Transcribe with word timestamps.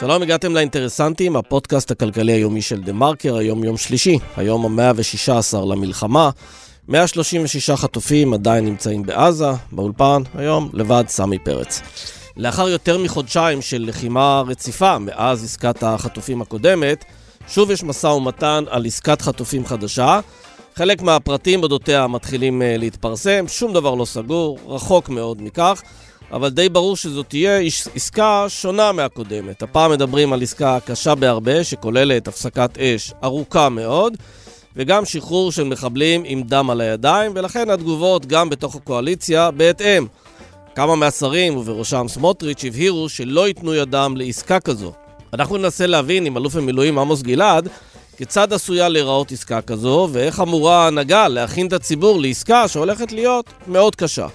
שלום, 0.00 0.22
הגעתם 0.22 0.54
לאינטרסנטים, 0.54 1.36
הפודקאסט 1.36 1.90
הכלכלי 1.90 2.32
היומי 2.32 2.62
של 2.62 2.82
דה 2.82 2.92
מרקר, 2.92 3.36
היום 3.36 3.64
יום 3.64 3.76
שלישי, 3.76 4.18
היום 4.36 4.80
ה-116 4.80 5.56
למלחמה. 5.56 6.30
136 6.88 7.70
חטופים 7.70 8.34
עדיין 8.34 8.64
נמצאים 8.64 9.02
בעזה, 9.02 9.50
באולפן, 9.72 10.22
היום 10.34 10.70
לבד 10.72 11.04
סמי 11.08 11.38
פרץ. 11.38 11.82
לאחר 12.36 12.68
יותר 12.68 12.98
מחודשיים 12.98 13.62
של 13.62 13.84
לחימה 13.88 14.42
רציפה 14.46 14.98
מאז 14.98 15.44
עסקת 15.44 15.82
החטופים 15.82 16.42
הקודמת, 16.42 17.04
שוב 17.48 17.70
יש 17.70 17.82
משא 17.84 18.06
ומתן 18.06 18.64
על 18.70 18.86
עסקת 18.86 19.22
חטופים 19.22 19.66
חדשה. 19.66 20.20
חלק 20.76 21.02
מהפרטים 21.02 21.62
אודותיה 21.62 22.06
מתחילים 22.06 22.62
uh, 22.62 22.64
להתפרסם, 22.78 23.44
שום 23.48 23.72
דבר 23.72 23.94
לא 23.94 24.04
סגור, 24.04 24.58
רחוק 24.66 25.08
מאוד 25.08 25.42
מכך, 25.42 25.82
אבל 26.32 26.48
די 26.48 26.68
ברור 26.68 26.96
שזו 26.96 27.22
תהיה 27.22 27.60
עסקה 27.94 28.44
שונה 28.48 28.92
מהקודמת. 28.92 29.62
הפעם 29.62 29.90
מדברים 29.90 30.32
על 30.32 30.42
עסקה 30.42 30.78
קשה 30.86 31.14
בהרבה, 31.14 31.64
שכוללת 31.64 32.28
הפסקת 32.28 32.78
אש 32.78 33.12
ארוכה 33.24 33.68
מאוד, 33.68 34.16
וגם 34.76 35.04
שחרור 35.04 35.52
של 35.52 35.64
מחבלים 35.64 36.22
עם 36.26 36.42
דם 36.42 36.70
על 36.70 36.80
הידיים, 36.80 37.32
ולכן 37.34 37.70
התגובות 37.70 38.26
גם 38.26 38.50
בתוך 38.50 38.76
הקואליציה 38.76 39.50
בהתאם. 39.50 40.06
כמה 40.74 40.96
מהשרים, 40.96 41.56
ובראשם 41.56 42.06
סמוטריץ', 42.08 42.64
הבהירו 42.64 43.08
שלא 43.08 43.48
ייתנו 43.48 43.74
ידם 43.74 44.14
לעסקה 44.16 44.60
כזו. 44.60 44.92
אנחנו 45.32 45.56
ננסה 45.56 45.86
להבין 45.86 46.26
עם 46.26 46.36
אלוף 46.36 46.56
המילואים 46.56 46.98
עמוס 46.98 47.22
גלעד 47.22 47.68
כיצד 48.16 48.52
עשויה 48.52 48.88
להיראות 48.88 49.32
עסקה 49.32 49.60
כזו, 49.60 50.08
ואיך 50.12 50.40
אמורה 50.40 50.84
ההנהגה 50.84 51.28
להכין 51.28 51.66
את 51.66 51.72
הציבור 51.72 52.20
לעסקה 52.20 52.68
שהולכת 52.68 53.12
להיות 53.12 53.46
מאוד 53.66 53.96
קשה. 53.96 54.26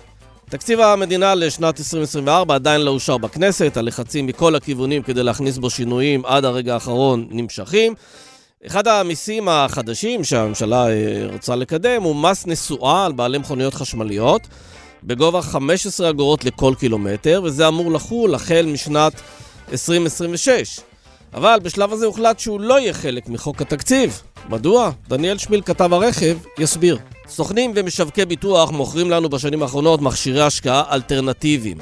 תקציב 0.52 0.80
המדינה 0.80 1.36
לשנת 1.36 1.80
2024 1.80 2.56
עדיין 2.56 2.82
לא 2.82 2.92
אושר 2.92 3.18
בכנסת, 3.18 3.78
הלחצים 3.78 4.28
מכל 4.28 4.56
הכיוונים 4.56 5.04
כדי 5.04 5.24
להכניס 5.24 5.58
בו 5.58 5.70
שינויים 5.70 6.26
עד 6.26 6.46
הרגע 6.46 6.74
האחרון 6.74 7.28
נמשכים. 7.30 7.94
אחד 8.68 8.88
המיסים 8.88 9.50
החדשים 9.50 10.24
שהממשלה 10.24 10.88
אה, 10.88 11.28
רוצה 11.34 11.56
לקדם 11.56 12.04
הוא 12.04 12.16
מס 12.16 12.48
נסועה 12.48 13.06
על 13.06 13.12
בעלי 13.12 13.38
מכוניות 13.38 13.74
חשמליות 13.74 14.42
בגובה 15.04 15.42
15 15.42 16.10
אגורות 16.10 16.46
לכל 16.46 16.74
קילומטר, 16.80 17.42
וזה 17.44 17.68
אמור 17.68 17.92
לחול 17.92 18.36
החל 18.36 18.66
משנת 18.74 19.14
2026. 19.72 20.80
אבל 21.34 21.60
בשלב 21.64 21.94
הזה 21.94 22.06
הוחלט 22.06 22.40
שהוא 22.40 22.60
לא 22.60 22.80
יהיה 22.80 22.94
חלק 22.94 23.30
מחוק 23.30 23.62
התקציב. 23.62 24.22
מדוע? 24.50 24.92
דניאל 25.08 25.38
שמיל, 25.38 25.62
כתב 25.62 25.94
הרכב, 25.94 26.38
יסביר. 26.58 26.98
סוכנים 27.28 27.72
ומשווקי 27.76 28.26
ביטוח 28.26 28.72
מוכרים 28.72 29.10
לנו 29.10 29.30
בשנים 29.30 29.64
האחרונות 29.64 30.02
מכשירי 30.02 30.42
השקעה 30.42 30.84
אלטרנטיביים. 30.92 31.78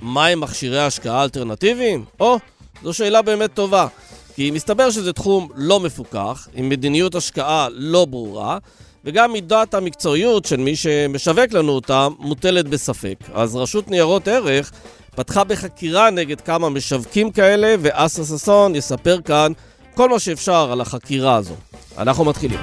מהם 0.00 0.40
מכשירי 0.40 0.80
השקעה 0.80 1.22
אלטרנטיביים? 1.24 2.04
או, 2.20 2.38
זו 2.82 2.92
שאלה 2.92 3.22
באמת 3.22 3.54
טובה. 3.54 3.86
כי 4.34 4.50
מסתבר 4.50 4.90
שזה 4.90 5.12
תחום 5.12 5.48
לא 5.54 5.80
מפוקח, 5.80 6.48
עם 6.54 6.68
מדיניות 6.68 7.14
השקעה 7.14 7.68
לא 7.70 8.04
ברורה, 8.04 8.58
וגם 9.04 9.32
מידת 9.32 9.74
המקצועיות 9.74 10.44
של 10.44 10.56
מי 10.56 10.76
שמשווק 10.76 11.52
לנו 11.52 11.72
אותם 11.72 12.12
מוטלת 12.18 12.68
בספק. 12.68 13.16
אז 13.34 13.56
רשות 13.56 13.90
ניירות 13.90 14.28
ערך 14.28 14.72
פתחה 15.16 15.44
בחקירה 15.44 16.10
נגד 16.10 16.40
כמה 16.40 16.68
משווקים 16.68 17.30
כאלה, 17.30 17.74
ואסה 17.80 18.24
ששון 18.24 18.74
יספר 18.74 19.20
כאן 19.24 19.52
כל 19.96 20.08
מה 20.08 20.18
שאפשר 20.18 20.68
על 20.72 20.80
החקירה 20.80 21.36
הזו. 21.36 21.54
אנחנו 21.98 22.24
מתחילים. 22.24 22.60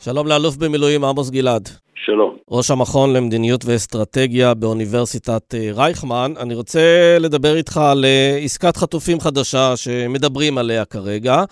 שלום 0.00 0.26
לאלוף 0.26 0.56
במילואים 0.56 1.04
עמוס 1.04 1.30
גלעד. 1.30 1.68
שלום. 2.04 2.36
ראש 2.50 2.70
המכון 2.70 3.12
למדיניות 3.12 3.64
ואסטרטגיה 3.64 4.54
באוניברסיטת 4.54 5.54
אה, 5.54 5.70
רייכמן. 5.72 6.32
אני 6.40 6.54
רוצה 6.54 7.16
לדבר 7.20 7.56
איתך 7.56 7.76
על 7.76 8.04
אה, 8.04 8.38
עסקת 8.42 8.76
חטופים 8.76 9.20
חדשה 9.20 9.76
שמדברים 9.76 10.58
עליה 10.58 10.84
כרגע. 10.84 11.44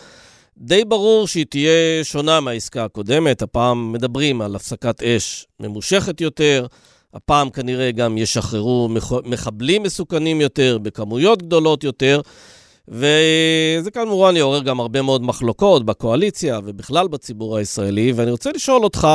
די 0.59 0.85
ברור 0.85 1.27
שהיא 1.27 1.47
תהיה 1.51 2.05
שונה 2.05 2.41
מהעסקה 2.41 2.85
הקודמת. 2.85 3.43
הפעם 3.43 3.93
מדברים 3.93 4.41
על 4.41 4.57
הפסקת 4.57 5.03
אש 5.03 5.47
ממושכת 5.61 6.21
יותר. 6.21 6.67
הפעם 7.15 7.51
כנראה 7.51 7.91
גם 7.93 8.19
ישחררו 8.19 8.89
מחבלים 9.31 9.83
מסוכנים 9.83 10.41
יותר, 10.41 10.79
בכמויות 10.83 11.43
גדולות 11.43 11.85
יותר. 11.85 12.21
וזה 12.89 13.91
כמובן 13.91 14.37
יעורר 14.37 14.63
גם 14.63 14.81
הרבה 14.81 15.03
מאוד 15.03 15.23
מחלוקות 15.23 15.87
בקואליציה 15.87 16.59
ובכלל 16.65 17.09
בציבור 17.09 17.57
הישראלי. 17.57 18.13
ואני 18.17 18.31
רוצה 18.31 18.51
לשאול 18.55 18.85
אותך, 18.85 19.07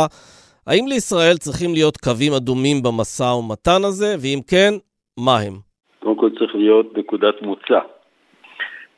האם 0.68 0.88
לישראל 0.88 1.38
צריכים 1.38 1.74
להיות 1.74 1.98
קווים 1.98 2.34
אדומים 2.34 2.84
במשא 2.84 3.24
ומתן 3.24 3.82
הזה, 3.84 4.16
ואם 4.22 4.40
כן, 4.48 4.74
מה 5.18 5.40
הם? 5.40 5.54
קודם 6.00 6.16
כל 6.16 6.30
צריך 6.40 6.56
להיות 6.56 6.98
נקודת 6.98 7.42
מוצא. 7.42 7.80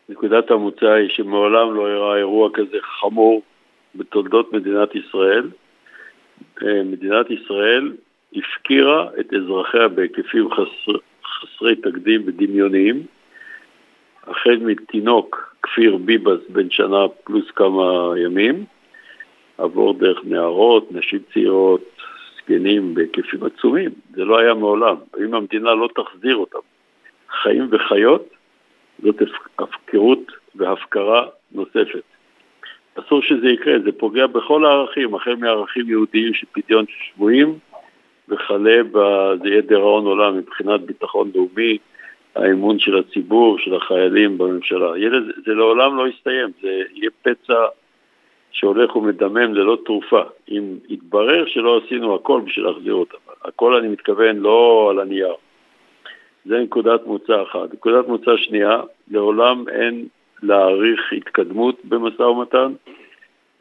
נקודת 0.10 0.52
המוצא 0.52 0.86
היא 0.86 1.10
שמעולם 1.10 1.76
לא 1.76 1.88
אירע 1.88 2.18
אירוע 2.18 2.50
כזה 2.54 2.78
חמור 3.00 3.42
בתולדות 3.96 4.54
מדינת 4.54 4.90
ישראל. 4.96 5.50
אה, 6.64 6.84
מדינת 6.84 7.26
ישראל 7.32 7.92
הפקירה 8.36 9.10
את 9.20 9.34
אזרחיה 9.34 9.88
בהיקפים 9.88 10.50
חסר, 10.52 10.98
חסרי 11.26 11.76
תקדים 11.76 12.22
ודמיוניים, 12.26 13.04
החל 14.28 14.58
מתינוק 14.62 15.56
כפיר 15.62 15.98
ביבס 15.98 16.40
בן 16.50 16.70
שנה 16.70 17.08
פלוס 17.24 17.52
כמה 17.52 18.14
ימים, 18.18 18.66
עבור 19.58 19.94
דרך 19.94 20.20
נערות, 20.24 20.92
נשים 20.92 21.20
צעירות, 21.34 21.82
זקנים 22.38 22.94
בהיקפים 22.94 23.44
עצומים. 23.44 23.92
זה 24.16 24.26
לא 24.26 24.40
היה 24.40 24.54
מעולם. 24.54 24.96
אם 25.26 25.34
המדינה 25.34 25.74
לא 25.74 25.90
תחזיר 25.96 26.36
אותם, 26.36 26.60
חיים 27.42 27.68
וחיות, 27.72 28.30
זאת 29.04 29.16
הפקרות 29.60 30.32
והפקרה 30.56 31.26
נוספת. 31.52 32.04
אסור 32.96 33.22
שזה 33.22 33.50
יקרה, 33.50 33.80
זה 33.80 33.92
פוגע 33.92 34.28
בכל 34.28 34.66
הערכים, 34.66 35.16
החל 35.16 35.36
מערכים 35.36 35.90
יהודיים 35.90 36.34
של 36.34 36.48
פדיון 36.52 36.86
שבויים, 36.88 37.60
וכלה 38.32 38.84
בזה 38.92 39.50
יהיה 39.50 39.62
דיראון 39.62 40.06
עולם 40.06 40.38
מבחינת 40.38 40.82
ביטחון 40.82 41.32
לאומי, 41.36 41.78
האמון 42.36 42.80
של 42.80 42.98
הציבור, 42.98 43.60
של 43.60 43.76
החיילים 43.76 44.38
בממשלה. 44.38 44.98
ילד, 44.98 45.24
זה 45.46 45.54
לעולם 45.54 45.98
לא 45.98 46.08
יסתיים, 46.08 46.48
זה 46.62 46.82
יהיה 46.94 47.10
פצע 47.22 47.66
שהולך 48.52 48.96
ומדמם 48.96 49.54
ללא 49.54 49.78
תרופה. 49.86 50.22
אם 50.50 50.64
יתברר 50.90 51.46
שלא 51.46 51.82
עשינו 51.86 52.16
הכל 52.16 52.42
בשביל 52.46 52.66
להחזיר 52.66 52.94
אותם, 52.94 53.18
הכל 53.46 53.76
אני 53.76 53.88
מתכוון 53.88 54.38
לא 54.38 54.88
על 54.92 55.00
הנייר. 55.00 55.34
זה 56.46 56.60
נקודת 56.60 57.06
מוצא 57.06 57.44
אחת. 57.44 57.74
נקודת 57.74 58.08
מוצא 58.08 58.38
שנייה, 58.38 58.82
לעולם 59.12 59.70
אין 59.70 60.08
להעריך 60.44 61.14
התקדמות 61.18 61.76
במשא 61.84 62.22
ומתן, 62.22 62.74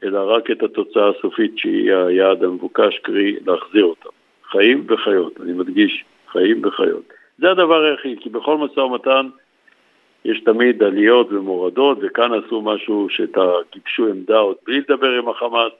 אלא 0.04 0.34
רק 0.34 0.50
את 0.50 0.62
התוצאה 0.62 1.08
הסופית 1.08 1.58
שהיא 1.58 1.94
היעד 1.94 2.44
המבוקש, 2.44 2.98
קרי 2.98 3.36
להחזיר 3.46 3.84
אותם. 3.84 4.19
חיים 4.50 4.86
וחיות, 4.88 5.40
אני 5.40 5.52
מדגיש, 5.52 6.04
חיים 6.32 6.64
וחיות. 6.64 7.12
זה 7.38 7.50
הדבר 7.50 7.82
היחיד, 7.82 8.18
כי 8.20 8.28
בכל 8.28 8.58
משא 8.58 8.80
ומתן 8.80 9.28
יש 10.24 10.40
תמיד 10.40 10.82
עליות 10.82 11.32
ומורדות, 11.32 11.98
וכאן 12.02 12.30
עשו 12.34 12.62
משהו 12.62 13.08
שאתה 13.10 13.52
גיבשו 13.72 14.06
עמדה 14.06 14.38
עוד 14.38 14.56
בלי 14.66 14.80
לדבר 14.80 15.18
עם 15.18 15.28
החמאס, 15.28 15.72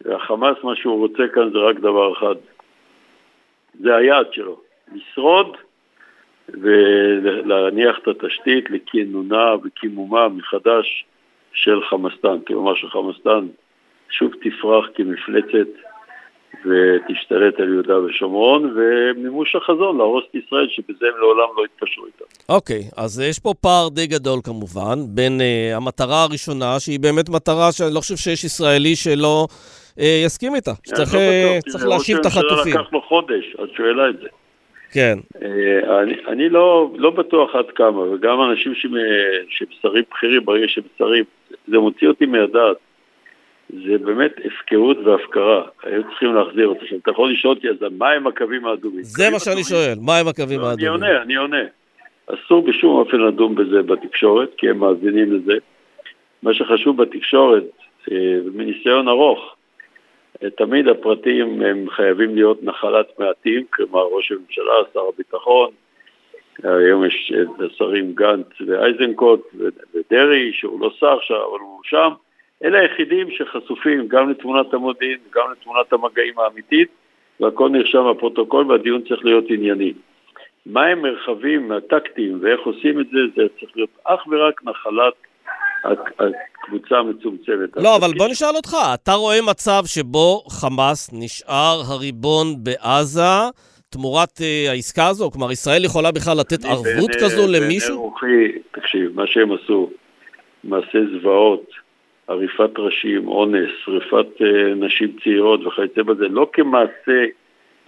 והחמאס, 0.00 0.56
מה 0.62 0.76
שהוא 0.76 0.98
רוצה 0.98 1.28
כאן 1.34 1.50
זה 1.52 1.58
רק 1.58 1.76
דבר 1.76 2.12
אחד, 2.12 2.34
זה 3.80 3.96
היעד 3.96 4.32
שלו, 4.32 4.60
לשרוד 4.94 5.56
ולהניח 6.48 7.98
את 7.98 8.08
התשתית 8.08 8.70
לכינונה 8.70 9.54
וקימומה 9.64 10.28
מחדש 10.28 11.04
של 11.52 11.84
חמאסטן, 11.84 12.36
כלומר 12.46 12.74
שחמאסטן 12.74 13.46
שוב 14.10 14.32
תפרח 14.42 14.86
כמפלצת 14.94 15.68
ותשתלט 16.64 17.60
על 17.60 17.72
יהודה 17.72 18.00
ושומרון, 18.00 18.74
ומימוש 18.76 19.56
החזון 19.56 19.98
להרוס 19.98 20.24
את 20.30 20.34
ישראל, 20.34 20.68
שבזה 20.70 21.06
הם 21.06 21.20
לעולם 21.20 21.48
לא 21.56 21.64
יתקשרו 21.64 22.06
איתם. 22.06 22.24
אוקיי, 22.48 22.80
okay, 22.80 22.94
אז 22.96 23.20
יש 23.20 23.38
פה 23.38 23.54
פער 23.60 23.88
די 23.88 24.06
גדול 24.06 24.40
כמובן, 24.44 24.98
בין 25.08 25.40
uh, 25.40 25.76
המטרה 25.76 26.22
הראשונה, 26.22 26.80
שהיא 26.80 27.00
באמת 27.00 27.28
מטרה 27.28 27.72
שאני 27.72 27.94
לא 27.94 28.00
חושב 28.00 28.16
שיש 28.16 28.44
ישראלי 28.44 28.96
שלא 28.96 29.46
uh, 29.50 30.02
יסכים 30.26 30.54
איתה, 30.54 30.72
שצריך 30.86 31.14
לא 31.14 31.20
uh, 31.84 31.88
להשיב 31.88 32.16
את 32.18 32.26
החטופים. 32.26 32.72
זה 32.72 32.78
לקח 32.78 32.92
לו 32.92 33.02
חודש, 33.02 33.56
את 33.64 33.68
שואלה 33.76 34.08
את 34.08 34.18
זה. 34.20 34.28
כן. 34.92 35.18
Uh, 35.34 35.40
אני, 36.02 36.14
אני 36.28 36.48
לא, 36.48 36.90
לא 36.96 37.10
בטוח 37.10 37.54
עד 37.54 37.70
כמה, 37.74 38.00
וגם 38.00 38.42
אנשים 38.50 38.74
שהם 38.74 39.68
שרים 39.82 40.04
בכירים, 40.10 40.44
ברגע 40.44 40.64
שהם 40.68 40.84
שרים, 40.98 41.24
זה 41.68 41.78
מוציא 41.78 42.08
אותי 42.08 42.26
מהדעת. 42.26 42.76
זה 43.68 43.98
באמת 43.98 44.32
הפקרות 44.44 44.96
והפקרה, 45.04 45.62
היו 45.82 46.02
צריכים 46.02 46.34
להחזיר. 46.34 46.74
עכשיו, 46.80 46.98
אתה 46.98 47.10
יכול 47.10 47.32
לשאול 47.32 47.54
אותי, 47.56 47.68
אז 47.68 47.76
מה 47.98 48.10
הם 48.10 48.26
הקווים 48.26 48.66
האדומים? 48.66 49.02
זה 49.02 49.30
מה 49.30 49.38
שאני 49.38 49.64
שואל, 49.64 49.94
מה 50.00 50.16
הם 50.16 50.28
הקווים 50.28 50.60
האדומים? 50.60 50.78
אני 50.78 50.88
עונה, 50.88 51.22
אני 51.22 51.36
עונה. 51.36 51.64
אסור 52.26 52.66
בשום 52.66 52.98
אופן 52.98 53.16
לדון 53.16 53.54
בזה 53.54 53.82
בתקשורת, 53.82 54.50
כי 54.56 54.68
הם 54.68 54.78
מאזינים 54.78 55.32
לזה. 55.32 55.54
מה 56.42 56.54
שחשוב 56.54 57.02
בתקשורת, 57.02 57.64
מניסיון 58.54 59.08
ארוך, 59.08 59.54
תמיד 60.56 60.88
הפרטים 60.88 61.62
הם 61.62 61.90
חייבים 61.90 62.34
להיות 62.34 62.62
נחלת 62.62 63.06
מעטים, 63.18 63.64
כלומר 63.70 64.02
ראש 64.02 64.32
הממשלה, 64.32 64.72
שר 64.94 65.00
הביטחון, 65.14 65.70
היום 66.62 67.04
יש 67.04 67.32
את 67.42 67.60
השרים 67.60 68.12
גנץ 68.14 68.46
ואייזנקוט 68.66 69.40
ודרעי, 69.94 70.52
שהוא 70.52 70.80
לא 70.80 70.90
שר 70.98 71.16
עכשיו, 71.18 71.36
אבל 71.36 71.60
הוא 71.60 71.80
שם. 71.84 72.10
אלה 72.64 72.78
היחידים 72.80 73.30
שחשופים 73.30 74.08
גם 74.08 74.30
לתמונת 74.30 74.74
המודיעין, 74.74 75.18
גם 75.34 75.44
לתמונת 75.52 75.92
המגעים 75.92 76.38
האמיתית, 76.38 76.88
והכל 77.40 77.68
נרשם 77.68 78.10
בפרוטוקול 78.10 78.70
והדיון 78.70 79.02
צריך 79.08 79.24
להיות 79.24 79.44
ענייני. 79.48 79.92
מהם 80.66 81.02
מרחבים 81.02 81.72
הטקטיים 81.72 82.38
ואיך 82.42 82.60
עושים 82.60 83.00
את 83.00 83.06
זה, 83.12 83.18
זה 83.36 83.42
צריך 83.60 83.72
להיות 83.76 83.90
אך 84.04 84.26
ורק 84.30 84.60
נחלת 84.64 85.14
הקבוצה 85.84 86.98
המצומצמת. 86.98 87.76
לא, 87.76 87.96
אבל 87.96 88.10
בוא 88.18 88.28
נשאל 88.28 88.56
אותך, 88.56 88.76
אתה 88.94 89.12
רואה 89.12 89.42
מצב 89.50 89.82
שבו 89.86 90.42
חמאס 90.48 91.10
נשאר 91.12 91.80
הריבון 91.88 92.46
בעזה 92.62 93.50
תמורת 93.90 94.38
uh, 94.38 94.70
העסקה 94.70 95.06
הזו? 95.06 95.30
כלומר, 95.30 95.52
ישראל 95.52 95.84
יכולה 95.84 96.12
בכלל 96.12 96.36
לתת 96.40 96.64
ערבות 96.64 97.10
בין, 97.10 97.20
כזו 97.20 97.42
בין 97.42 97.62
למישהו? 97.62 97.88
בעיני 97.88 98.02
רוחי, 98.02 98.58
תקשיב, 98.70 99.10
מה 99.14 99.26
שהם 99.26 99.52
עשו, 99.52 99.90
מעשי 100.64 100.98
זוועות, 101.12 101.70
עריפת 102.28 102.78
ראשים, 102.78 103.28
אונס, 103.28 103.70
שריפת 103.84 104.26
uh, 104.40 104.44
נשים 104.76 105.16
צעירות 105.24 105.66
וכיוצא 105.66 106.02
בזה, 106.02 106.28
לא 106.28 106.48
כמעשה 106.52 107.24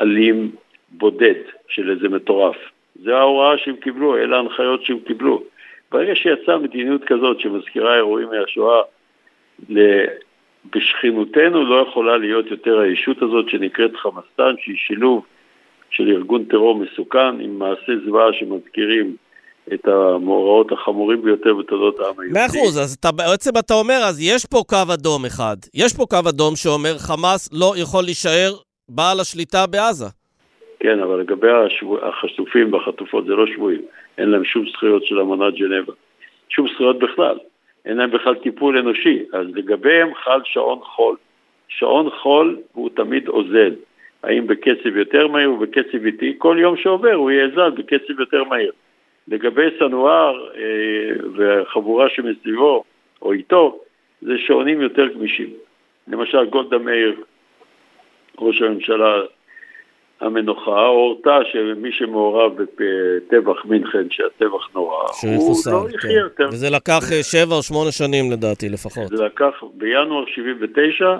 אלים 0.01 0.51
בודד 0.89 1.35
של 1.69 1.91
איזה 1.91 2.09
מטורף. 2.09 2.57
זה 3.03 3.17
ההוראה 3.17 3.59
שהם 3.59 3.77
קיבלו, 3.77 4.17
אלה 4.17 4.37
ההנחיות 4.37 4.85
שהם 4.85 4.99
קיבלו. 5.01 5.43
ברגע 5.93 6.15
שיצאה 6.15 6.59
מדיניות 6.59 7.05
כזאת 7.05 7.41
שמזכירה 7.41 7.97
אירועים 7.97 8.29
מהשואה, 8.29 8.83
בשכנותנו 10.75 11.65
לא 11.65 11.87
יכולה 11.89 12.17
להיות 12.17 12.51
יותר 12.51 12.79
הישות 12.79 13.23
הזאת 13.23 13.49
שנקראת 13.49 13.97
חמאסטן, 13.97 14.55
שהיא 14.59 14.77
שילוב 14.77 15.27
של 15.91 16.09
ארגון 16.09 16.45
טרור 16.45 16.79
מסוכן 16.79 17.41
עם 17.41 17.59
מעשי 17.59 17.93
זוועה 18.05 18.33
שמזכירים 18.33 19.17
את 19.75 19.89
המאורעות 19.89 20.73
החמורים 20.73 21.23
ביותר 21.23 21.55
בתולדות 21.55 22.01
העם 22.01 22.21
היהודי. 22.21 22.39
מאה 22.39 22.47
אחוז, 22.47 22.79
אז 22.79 22.97
אתה, 23.01 23.12
בעצם 23.12 23.51
אתה 23.59 23.75
אומר, 23.75 24.01
אז 24.09 24.21
יש 24.21 24.47
פה 24.47 24.62
קו 24.69 24.95
אדום 24.95 25.25
אחד. 25.25 25.57
יש 25.75 25.97
פה 25.97 26.05
קו 26.11 26.29
אדום 26.29 26.57
שאומר 26.57 26.99
חמאס 26.99 27.49
לא 27.53 27.73
יכול 27.77 28.05
להישאר 28.05 28.53
בעל 28.89 29.21
השליטה 29.21 29.67
בעזה. 29.67 30.07
כן, 30.81 31.01
אבל 31.01 31.21
לגבי 31.21 31.51
השבוע, 31.51 32.09
החשופים 32.09 32.73
והחטופות 32.73 33.27
זה 33.27 33.33
לא 33.33 33.47
שבויים. 33.47 33.83
אין 34.19 34.31
להם 34.31 34.45
שום 34.45 34.65
זכויות 34.73 35.07
של 35.07 35.21
אמנת 35.21 35.55
ג'נבה. 35.55 35.93
שום 36.49 36.67
זכויות 36.75 36.99
בכלל. 36.99 37.39
אין 37.85 37.97
להם 37.97 38.11
בכלל 38.11 38.35
טיפול 38.35 38.79
אנושי. 38.79 39.23
אז 39.33 39.47
לגביהם 39.55 40.15
חל 40.25 40.41
שעון 40.45 40.79
חול. 40.83 41.17
שעון 41.69 42.11
חול 42.11 42.57
הוא 42.73 42.91
תמיד 42.97 43.29
אוזל. 43.29 43.75
האם 44.23 44.47
בקצב 44.47 44.97
יותר 44.97 45.29
מהיר 45.29 45.49
או 45.49 45.57
בקצב 45.57 46.05
איטי, 46.05 46.35
כל 46.39 46.57
יום 46.61 46.77
שעובר 46.77 47.12
הוא 47.12 47.31
זז 47.53 47.75
בקצב 47.79 48.21
יותר 48.21 48.45
מהיר. 48.45 48.73
לגבי 49.29 49.67
סנואר 49.79 50.49
אה, 50.55 50.61
והחבורה 51.37 52.09
שמסביבו 52.09 52.85
או 53.23 53.33
איתו, 53.33 53.81
זה 54.23 54.33
שעונים 54.47 54.81
יותר 54.81 55.07
גמישים. 55.07 55.51
למשל 56.09 56.45
גולדה 56.45 56.79
מאיר, 56.79 57.15
ראש 58.39 58.63
הממשלה 58.63 59.21
המנוחה, 60.21 60.87
הורתה 60.87 61.39
שמי 61.53 61.93
שמעורב 61.93 62.53
בטבח 62.57 63.65
מינכן, 63.65 64.11
שהטבח 64.11 64.75
נורא, 64.75 65.09
הוא 65.23 65.57
לא 65.67 65.87
כן. 65.89 65.95
יחיה 65.95 66.19
יותר. 66.19 66.49
וזה 66.53 66.71
לקח 66.71 67.13
אה, 67.13 67.23
שבע 67.23 67.55
או 67.55 67.63
שמונה 67.63 67.93
שנים 67.93 68.33
לדעתי 68.33 68.69
לפחות. 68.69 69.09
זה 69.09 69.25
לקח 69.25 69.63
בינואר 69.75 70.25
79, 70.35 71.19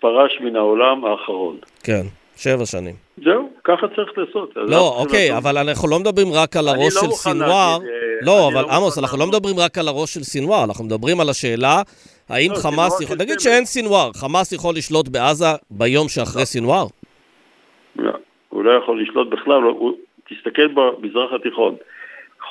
פרש 0.00 0.40
מן 0.40 0.56
העולם 0.56 1.04
האחרון. 1.04 1.56
כן, 1.84 2.02
שבע 2.36 2.66
שנים. 2.66 2.94
זהו, 3.24 3.49
ככה 3.70 3.88
צריך 3.88 4.18
לעשות. 4.18 4.52
לא, 4.56 4.94
אוקיי, 5.02 5.36
אבל 5.36 5.58
אנחנו 5.58 5.88
לא 5.88 5.98
מדברים 5.98 6.26
רק 6.32 6.56
על 6.56 6.68
הראש 6.68 6.94
לא 6.94 7.00
של 7.00 7.10
סינואר. 7.10 7.78
אה, 7.82 8.26
לא, 8.26 8.48
אבל 8.52 8.62
לא 8.62 8.76
עמוס, 8.76 8.98
אנחנו 8.98 9.18
לא 9.18 9.26
מדברים 9.26 9.56
רק 9.58 9.78
על 9.78 9.88
הראש 9.88 10.14
של 10.14 10.22
סינואר, 10.22 10.64
אנחנו 10.64 10.84
מדברים 10.84 11.20
על 11.20 11.28
השאלה 11.28 11.82
האם 12.28 12.50
לא, 12.50 12.56
חמאס 12.56 13.00
יכול... 13.00 13.16
נגיד 13.16 13.40
שאין 13.40 13.64
סינואר, 13.64 14.10
חמאס 14.12 14.52
יכול 14.52 14.74
לשלוט 14.74 15.08
בעזה 15.08 15.52
ביום 15.70 16.08
שאחרי 16.08 16.46
סינואר? 16.46 16.86
לא, 17.96 18.12
הוא 18.48 18.64
לא 18.64 18.70
יכול 18.70 19.02
לשלוט 19.02 19.28
בכלל. 19.28 19.60
תסתכל 20.28 20.68
במזרח 20.68 21.32
התיכון. 21.32 21.74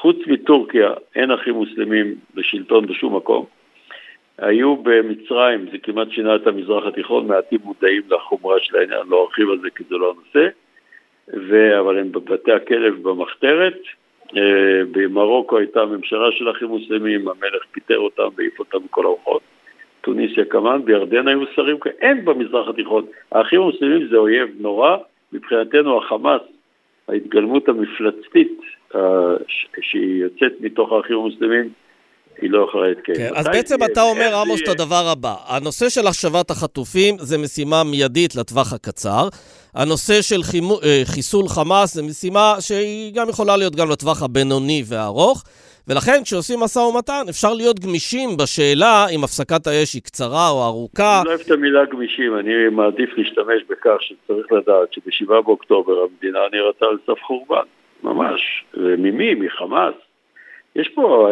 חוץ 0.02 0.18
מטורקיה, 0.28 0.90
אין 1.16 1.32
אחים 1.32 1.54
מוסלמים 1.54 2.16
בשלטון 2.36 2.86
בשום 2.86 3.16
מקום. 3.16 3.46
היו 4.38 4.76
במצרים, 4.76 5.66
זה 5.72 5.78
כמעט 5.84 6.08
שינה 6.12 6.36
את 6.36 6.48
המזרח 6.48 6.86
התיכון, 6.86 7.28
מעטים 7.28 7.60
מודעים 7.64 8.02
לחומרה 8.10 8.56
של 8.62 8.78
העניין, 8.78 9.02
לא 9.08 9.26
ארחיב 9.26 9.50
על 9.50 9.60
זה 9.62 9.70
כי 9.76 9.84
זה 9.90 9.96
לא 9.96 10.14
הנושא, 10.16 10.50
ו... 11.34 11.80
אבל 11.80 12.00
הם 12.00 12.12
בבתי 12.12 12.52
הכלב 12.52 13.04
במחתרת. 13.04 13.78
אה, 14.38 14.82
במרוקו 14.92 15.58
הייתה 15.58 15.86
ממשלה 15.86 16.32
של 16.32 16.52
אחים 16.52 16.68
מוסלמים, 16.68 17.28
המלך 17.28 17.64
פיטר 17.72 17.98
אותם 17.98 18.28
והעיף 18.36 18.60
אותם 18.60 18.78
מכל 18.86 19.06
הרוחות. 19.06 19.42
טוניסיה 20.02 20.46
כמובן, 20.46 20.86
בירדן 20.86 21.28
היו 21.28 21.42
שרים 21.56 21.78
אין 22.02 22.26
במזרח 22.26 22.68
התיכון. 22.68 23.06
האחים 23.32 23.62
המוסלמים 23.62 24.08
זה 24.08 24.18
אויב 24.18 24.50
נורא, 24.60 24.98
מבחינתנו 25.34 25.98
החמאס, 25.98 26.42
ההתגלמות 27.08 27.70
המפלצתית 27.70 28.60
אה, 28.96 29.36
שהיא 29.82 30.24
יוצאת 30.24 30.54
מתוך 30.62 30.92
האחים 30.92 31.16
המוסלמים, 31.16 31.70
היא 32.42 32.50
לא 32.50 32.66
יכולה 32.70 32.88
להתקיים. 32.88 33.18
כן, 33.18 33.30
אז 33.36 33.46
בעצם 33.46 33.76
אתה 33.84 34.02
אומר, 34.02 34.36
עמוס, 34.36 34.62
את 34.64 34.68
הדבר 34.68 35.08
הבא. 35.12 35.36
הנושא 35.48 35.90
של 35.90 36.08
השבת 36.08 36.52
החטופים 36.52 37.16
זה 37.20 37.38
משימה 37.38 37.84
מיידית 37.84 38.36
לטווח 38.36 38.74
הקצר. 38.74 39.28
הנושא 39.76 40.22
של 40.22 40.44
חימו, 40.44 40.80
אה, 40.84 41.02
חיסול 41.06 41.48
חמאס 41.48 41.94
זה 41.94 42.04
משימה 42.04 42.56
שהיא 42.60 43.14
גם 43.14 43.30
יכולה 43.30 43.58
להיות 43.58 43.76
גם 43.76 43.90
לטווח 43.90 44.24
הבינוני 44.24 44.84
והארוך. 44.86 45.44
ולכן 45.88 46.24
כשעושים 46.24 46.60
משא 46.60 46.80
ומתן 46.80 47.24
אפשר 47.30 47.54
להיות 47.54 47.80
גמישים 47.80 48.30
בשאלה 48.38 49.06
אם 49.16 49.24
הפסקת 49.24 49.68
האש 49.68 49.94
היא 49.94 50.02
קצרה 50.02 50.50
או 50.50 50.66
ארוכה. 50.66 51.18
אני 51.18 51.26
לא 51.26 51.30
אוהב 51.30 51.42
את 51.46 51.52
המילה 51.52 51.86
גמישים, 51.86 52.38
אני 52.40 52.70
מעדיף 52.72 53.10
להשתמש 53.18 53.64
בכך 53.70 53.98
שצריך 54.00 54.52
לדעת 54.52 54.94
שב-7 54.94 55.42
באוקטובר 55.46 55.94
המדינה 56.04 56.40
נראתה 56.54 56.86
על 56.86 56.98
סף 57.06 57.22
חורבן, 57.22 57.66
ממש. 58.04 58.42
וממי? 58.74 59.34
מחמאס. 59.34 60.09
יש 60.76 60.90
פה, 60.90 61.32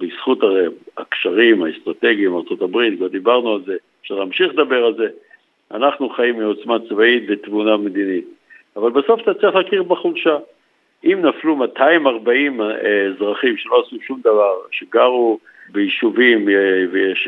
בזכות 0.00 0.42
הרי 0.42 0.66
הקשרים 0.98 1.62
האסטרטגיים, 1.62 2.34
ארה"ב, 2.34 2.96
כבר 2.96 3.08
דיברנו 3.08 3.54
על 3.54 3.60
זה, 3.66 3.76
אפשר 4.02 4.14
להמשיך 4.14 4.52
לדבר 4.52 4.84
על 4.84 4.94
זה, 4.94 5.08
אנחנו 5.70 6.08
חיים 6.08 6.38
מעוצמה 6.38 6.76
צבאית 6.88 7.24
ותבונה 7.28 7.76
מדינית. 7.76 8.24
אבל 8.76 8.90
בסוף 8.90 9.20
אתה 9.20 9.34
צריך 9.34 9.54
להכיר 9.54 9.82
בחולשה. 9.82 10.36
אם 11.04 11.18
נפלו 11.22 11.56
240 11.56 12.60
אה, 12.60 12.66
אזרחים 13.06 13.56
שלא 13.56 13.82
עשו 13.86 13.96
שום 14.06 14.20
דבר, 14.20 14.54
שגרו 14.70 15.38
ביישובים 15.68 16.48
אה, 16.48 16.84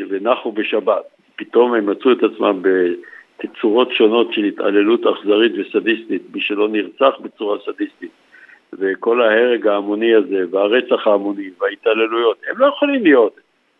ונחו 0.09 0.51
בשבת, 0.51 1.03
פתאום 1.35 1.73
הם 1.73 1.89
מצאו 1.89 2.11
את 2.11 2.23
עצמם 2.23 2.61
בתצורות 2.61 3.91
שונות 3.91 4.33
של 4.33 4.43
התעללות 4.43 5.05
אכזרית 5.05 5.51
וסדיסטית, 5.57 6.21
מי 6.33 6.41
שלא 6.41 6.67
נרצח 6.69 7.13
בצורה 7.21 7.57
סדיסטית, 7.65 8.11
וכל 8.79 9.21
ההרג 9.21 9.67
ההמוני 9.67 10.15
הזה, 10.15 10.43
והרצח 10.51 11.07
ההמוני, 11.07 11.49
וההתעללויות, 11.59 12.37
הם 12.49 12.57
לא 12.57 12.65
יכולים 12.65 13.03
להיות. 13.03 13.35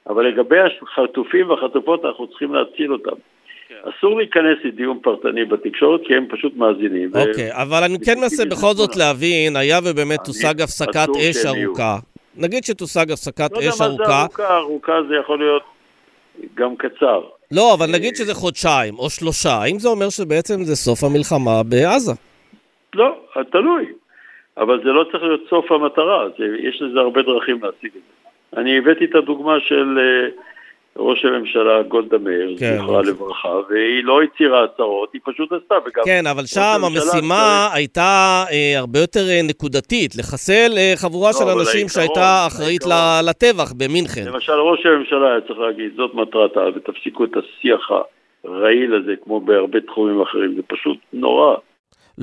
אבל 0.09 0.27
לגבי 0.27 0.55
החטופים 0.81 1.49
והחטופות 1.49 2.05
אנחנו 2.05 2.27
צריכים 2.27 2.53
להציל 2.53 2.93
אותם. 2.93 3.15
כן. 3.67 3.75
אסור 3.89 4.17
להיכנס 4.17 4.57
לדיון 4.63 4.99
פרטני 4.99 5.45
בתקשורת, 5.45 6.01
כי 6.07 6.15
הם 6.15 6.25
פשוט 6.29 6.55
מאזינים. 6.55 7.09
אוקיי. 7.15 7.49
אבל 7.53 7.83
אני 7.83 7.97
כן 8.05 8.19
מנסה 8.19 8.45
בכל 8.45 8.73
זאת 8.73 8.95
להבין, 8.95 9.55
היה 9.55 9.79
ובאמת 9.85 10.19
תושג 10.25 10.61
הפסקת 10.61 11.07
אש 11.19 11.45
ארוכה. 11.45 11.97
נגיד 12.37 12.63
שתושג 12.63 13.11
הפסקת 13.11 13.57
אש 13.57 13.81
ארוכה. 13.81 13.87
לא 13.87 13.91
יודע 13.91 14.03
מה 14.07 14.07
זה 14.07 14.21
ארוכה, 14.21 14.57
ארוכה 14.57 14.93
זה 15.09 15.15
יכול 15.15 15.39
להיות 15.39 15.63
גם 16.55 16.75
קצר. 16.75 17.21
לא, 17.51 17.73
אבל 17.73 17.85
נגיד 17.93 18.15
שזה 18.15 18.33
חודשיים 18.33 18.93
או 18.99 19.09
שלושה, 19.09 19.53
האם 19.53 19.79
זה 19.79 19.89
אומר 19.89 20.09
שבעצם 20.09 20.63
זה 20.63 20.75
סוף 20.75 21.03
המלחמה 21.03 21.63
בעזה? 21.63 22.11
לא, 22.95 23.15
תלוי. 23.51 23.85
אבל 24.57 24.83
זה 24.83 24.89
לא 24.89 25.03
צריך 25.11 25.23
להיות 25.23 25.41
סוף 25.49 25.71
המטרה, 25.71 26.29
זה, 26.37 26.45
יש 26.59 26.81
לזה 26.81 26.99
הרבה 26.99 27.21
דרכים 27.21 27.59
להשיג 27.63 27.91
את 27.95 28.01
זה. 28.01 28.59
אני 28.61 28.77
הבאתי 28.77 29.05
את 29.05 29.15
הדוגמה 29.15 29.59
של 29.59 29.97
uh, 29.97 30.41
ראש 30.97 31.25
הממשלה 31.25 31.83
גולדה 31.83 32.17
מאיר, 32.17 32.55
כן, 32.59 32.77
זכרה 32.77 33.01
לברכה, 33.01 33.55
והיא 33.69 34.03
לא 34.03 34.21
הצהירה 34.23 34.63
הצהרות, 34.63 35.13
היא 35.13 35.21
פשוט 35.25 35.51
עשתה. 35.51 35.75
וגם 35.85 36.03
כן, 36.05 36.27
אבל 36.27 36.45
שם 36.45 36.81
המשימה 36.83 37.65
צריך... 37.65 37.75
הייתה 37.75 38.43
אה, 38.51 38.79
הרבה 38.79 38.99
יותר 38.99 39.29
אה, 39.29 39.41
נקודתית, 39.43 40.15
לחסל 40.15 40.71
אה, 40.77 40.93
חבורה 40.95 41.29
לא, 41.29 41.37
של 41.37 41.59
אנשים 41.59 41.89
שהייתה 41.89 42.47
אחראית 42.47 42.81
העיקרון. 42.81 43.25
לטבח 43.29 43.73
במינכן. 43.77 44.23
למשל, 44.25 44.51
ראש 44.51 44.85
הממשלה 44.85 45.31
היה 45.31 45.41
צריך 45.41 45.59
להגיד, 45.59 45.91
זאת 45.95 46.13
מטרת 46.13 46.57
העל, 46.57 46.71
ותפסיקו 46.75 47.23
את 47.23 47.37
השיח 47.37 47.89
הרעיל 48.43 48.95
הזה, 48.95 49.13
כמו 49.23 49.39
בהרבה 49.39 49.81
תחומים 49.81 50.21
אחרים, 50.21 50.55
זה 50.55 50.61
פשוט 50.67 50.97
נורא. 51.13 51.55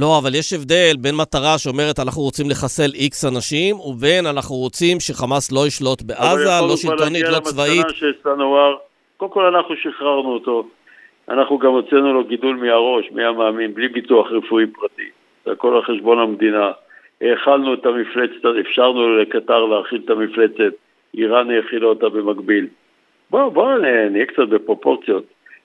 לא, 0.00 0.19
אבל 0.19 0.35
יש 0.35 0.52
הבדל 0.52 0.95
בין 1.02 1.14
מטרה 1.23 1.59
שאומרת 1.59 1.99
אנחנו 2.05 2.23
רוצים 2.23 2.47
לחסל 2.50 2.90
איקס 2.95 3.25
אנשים, 3.25 3.76
ובין 3.81 4.26
אנחנו 4.26 4.55
רוצים 4.55 4.97
שחמאס 5.00 5.52
לא 5.52 5.67
ישלוט 5.67 6.02
בעזה, 6.02 6.67
לא 6.69 6.76
שלטונית, 6.76 7.25
לא 7.35 7.40
צבאית. 7.40 7.87
שסנואר 7.88 8.76
קודם 9.17 9.33
כל 9.33 9.45
אנחנו 9.55 9.76
שחררנו 9.76 10.33
אותו, 10.33 10.69
אנחנו 11.28 11.59
גם 11.59 11.71
הוצאנו 11.71 12.12
לו 12.12 12.25
גידול 12.25 12.57
מהראש, 12.57 13.05
מהמאמין, 13.12 13.75
בלי 13.75 13.88
ביטוח 13.88 14.26
רפואי 14.31 14.67
פרטי, 14.67 15.11
זה 15.45 15.52
הכל 15.52 15.76
על 15.76 15.83
חשבון 15.83 16.19
המדינה. 16.19 16.71
האכלנו 17.21 17.75
את 17.75 17.87
המפלצת, 17.87 18.45
אפשרנו 18.61 19.17
לקטר 19.17 19.64
להאכיל 19.64 20.02
את 20.05 20.11
המפלצת, 20.11 20.75
איראן 21.14 21.50
האכילה 21.50 21.87
אותה 21.87 22.09
במקביל. 22.09 22.67
בואו 23.31 23.50
בוא, 23.50 23.78
נהיה 24.11 24.26
קצת 24.26 24.49
בפרופורציות. 24.49 25.25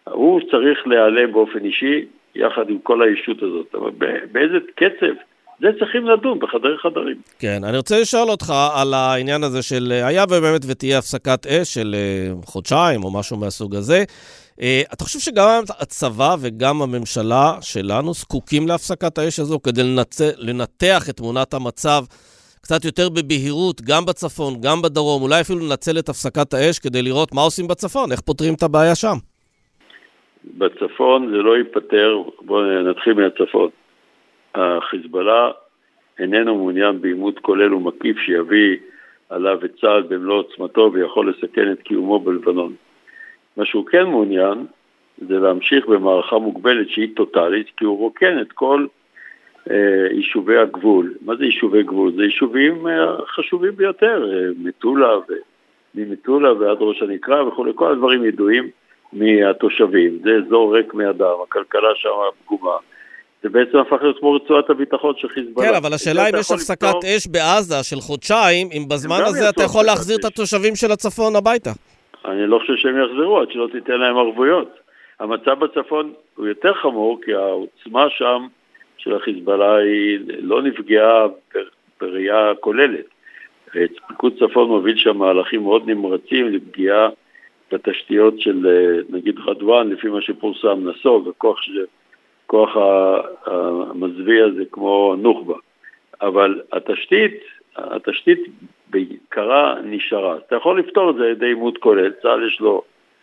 הוא 0.09 0.41
צריך 0.51 0.87
להיעלם 0.87 1.31
באופן 1.31 1.65
אישי, 1.65 2.05
יחד 2.35 2.69
עם 2.69 2.79
כל 2.83 3.01
הישות 3.03 3.37
הזאת, 3.43 3.75
אבל 3.75 3.89
באיזה 4.31 4.57
קצב? 4.75 5.15
זה 5.61 5.67
צריכים 5.79 6.05
לדון 6.05 6.39
בחדרי 6.39 6.77
חדרים. 6.77 7.17
כן, 7.39 7.63
אני 7.63 7.77
רוצה 7.77 8.01
לשאול 8.01 8.29
אותך 8.29 8.53
על 8.75 8.93
העניין 8.93 9.43
הזה 9.43 9.61
של 9.61 9.91
היה 10.05 10.23
ובאמת 10.23 10.61
ותהיה 10.67 10.97
הפסקת 10.97 11.47
אש 11.47 11.73
של 11.73 11.95
אה, 11.97 12.33
חודשיים 12.45 13.03
או 13.03 13.11
משהו 13.11 13.37
מהסוג 13.37 13.75
הזה. 13.75 14.03
אה, 14.61 14.81
אתה 14.93 15.03
חושב 15.03 15.19
שגם 15.19 15.63
הצבא 15.79 16.35
וגם 16.39 16.81
הממשלה 16.81 17.57
שלנו 17.61 18.13
זקוקים 18.13 18.67
להפסקת 18.67 19.17
האש 19.17 19.39
הזו 19.39 19.59
כדי 19.59 19.83
לנצ... 19.83 20.21
לנתח 20.37 21.09
את 21.09 21.17
תמונת 21.17 21.53
המצב 21.53 22.03
קצת 22.61 22.85
יותר 22.85 23.09
בבהירות, 23.09 23.81
גם 23.81 24.05
בצפון, 24.05 24.61
גם 24.61 24.81
בדרום, 24.81 25.21
אולי 25.21 25.41
אפילו 25.41 25.59
לנצל 25.59 25.99
את 25.99 26.09
הפסקת 26.09 26.53
האש 26.53 26.79
כדי 26.79 27.01
לראות 27.01 27.33
מה 27.33 27.41
עושים 27.41 27.67
בצפון, 27.67 28.11
איך 28.11 28.21
פותרים 28.21 28.53
את 28.53 28.63
הבעיה 28.63 28.95
שם? 28.95 29.17
בצפון 30.57 31.31
זה 31.31 31.37
לא 31.37 31.57
ייפתר, 31.57 32.21
בואו 32.41 32.83
נתחיל 32.83 33.13
מהצפון. 33.13 33.69
החיזבאללה 34.55 35.51
איננו 36.19 36.55
מעוניין 36.55 37.01
בעימות 37.01 37.39
כולל 37.39 37.73
ומקיף 37.73 38.17
שיביא 38.17 38.77
עליו 39.29 39.65
את 39.65 39.71
צה"ל 39.81 40.01
במלוא 40.01 40.39
עוצמתו 40.39 40.91
ויכול 40.93 41.29
לסכן 41.29 41.71
את 41.71 41.81
קיומו 41.81 42.19
בלבנון. 42.19 42.73
מה 43.57 43.65
שהוא 43.65 43.85
כן 43.85 44.03
מעוניין 44.03 44.65
זה 45.17 45.39
להמשיך 45.39 45.87
במערכה 45.87 46.37
מוגבלת 46.37 46.89
שהיא 46.89 47.15
טוטאלית, 47.15 47.67
כי 47.77 47.85
הוא 47.85 47.97
רוקן 47.97 48.41
את 48.41 48.51
כל 48.51 48.85
אה, 49.71 50.07
יישובי 50.11 50.57
הגבול. 50.57 51.13
מה 51.21 51.35
זה 51.35 51.45
יישובי 51.45 51.83
גבול? 51.83 52.11
זה 52.15 52.23
יישובים 52.23 52.87
אה, 52.87 53.15
חשובים 53.27 53.75
ביותר, 53.75 54.29
אה, 54.33 54.49
מטולה, 54.57 55.09
ממטולה 55.95 56.53
ועד 56.53 56.77
ראש 56.79 57.01
הנקרה 57.01 57.47
וכולי, 57.47 57.71
כל 57.75 57.91
הדברים 57.91 58.25
ידועים 58.25 58.69
מהתושבים. 59.13 60.19
זה 60.23 60.29
אזור 60.45 60.75
ריק 60.75 60.93
מאדם, 60.93 61.33
הכלכלה 61.43 61.89
שם 61.95 62.09
פגומה. 62.45 62.77
זה 63.43 63.49
בעצם 63.49 63.77
הפך 63.77 63.97
להיות 64.01 64.19
כמו 64.19 64.33
רצועת 64.33 64.69
הביטחון 64.69 65.13
של 65.17 65.29
חיזבאללה. 65.29 65.69
כן, 65.69 65.75
אבל 65.75 65.93
השאלה 65.93 66.29
אם 66.29 66.35
יש 66.39 66.51
הפסקת 66.51 66.83
לפתור... 66.83 67.01
אש 67.17 67.27
בעזה 67.27 67.83
של 67.83 67.95
חודשיים, 67.95 68.69
אם 68.71 68.83
בזמן 68.87 69.21
הזה 69.25 69.49
אתה 69.49 69.63
יכול 69.63 69.85
להחזיר 69.85 70.17
את 70.19 70.25
התושבים 70.25 70.75
של 70.75 70.91
הצפון 70.91 71.35
הביתה. 71.35 71.69
אני 72.25 72.47
לא 72.47 72.59
חושב 72.59 72.75
שהם 72.75 72.95
יחזרו 73.03 73.39
עד 73.39 73.51
שלא 73.51 73.67
תיתן 73.71 73.97
להם 73.97 74.17
ערבויות. 74.17 74.69
המצב 75.19 75.59
בצפון 75.59 76.13
הוא 76.35 76.47
יותר 76.47 76.73
חמור, 76.73 77.19
כי 77.25 77.33
העוצמה 77.33 78.05
שם 78.09 78.47
של 78.97 79.15
החיזבאללה 79.15 79.75
היא 79.75 80.19
לא 80.39 80.61
נפגעה 80.61 81.27
בראייה 82.01 82.51
כוללת. 82.59 83.05
פיקוד 84.07 84.33
צפון 84.39 84.67
מוביל 84.67 84.97
שם 84.97 85.17
מהלכים 85.17 85.61
מאוד 85.61 85.87
נמרצים 85.87 86.49
לפגיעה 86.53 87.09
בתשתיות 87.73 88.39
של 88.39 88.67
נגיד 89.09 89.39
רדואן, 89.39 89.89
לפי 89.89 90.07
מה 90.07 90.21
שפורסם, 90.21 90.89
נסוג, 90.89 91.29
הכוח 91.29 91.61
של... 91.61 91.85
הכוח 92.45 92.77
המזוויע 93.45 94.45
הזה 94.45 94.63
כמו 94.71 95.15
נוח'בה. 95.17 95.55
אבל 96.21 96.61
התשתית, 96.73 97.41
התשתית 97.75 98.39
בעיקרה 98.89 99.75
נשארה. 99.83 100.37
אתה 100.37 100.55
יכול 100.55 100.79
לפתור 100.79 101.09
את 101.09 101.15
זה 101.15 101.23
על 101.23 101.29
ידי 101.29 101.45
עימות 101.45 101.77
כולל, 101.77 102.11
צה"ל 102.11 102.47
יש 102.47 102.59
לו 102.59 102.81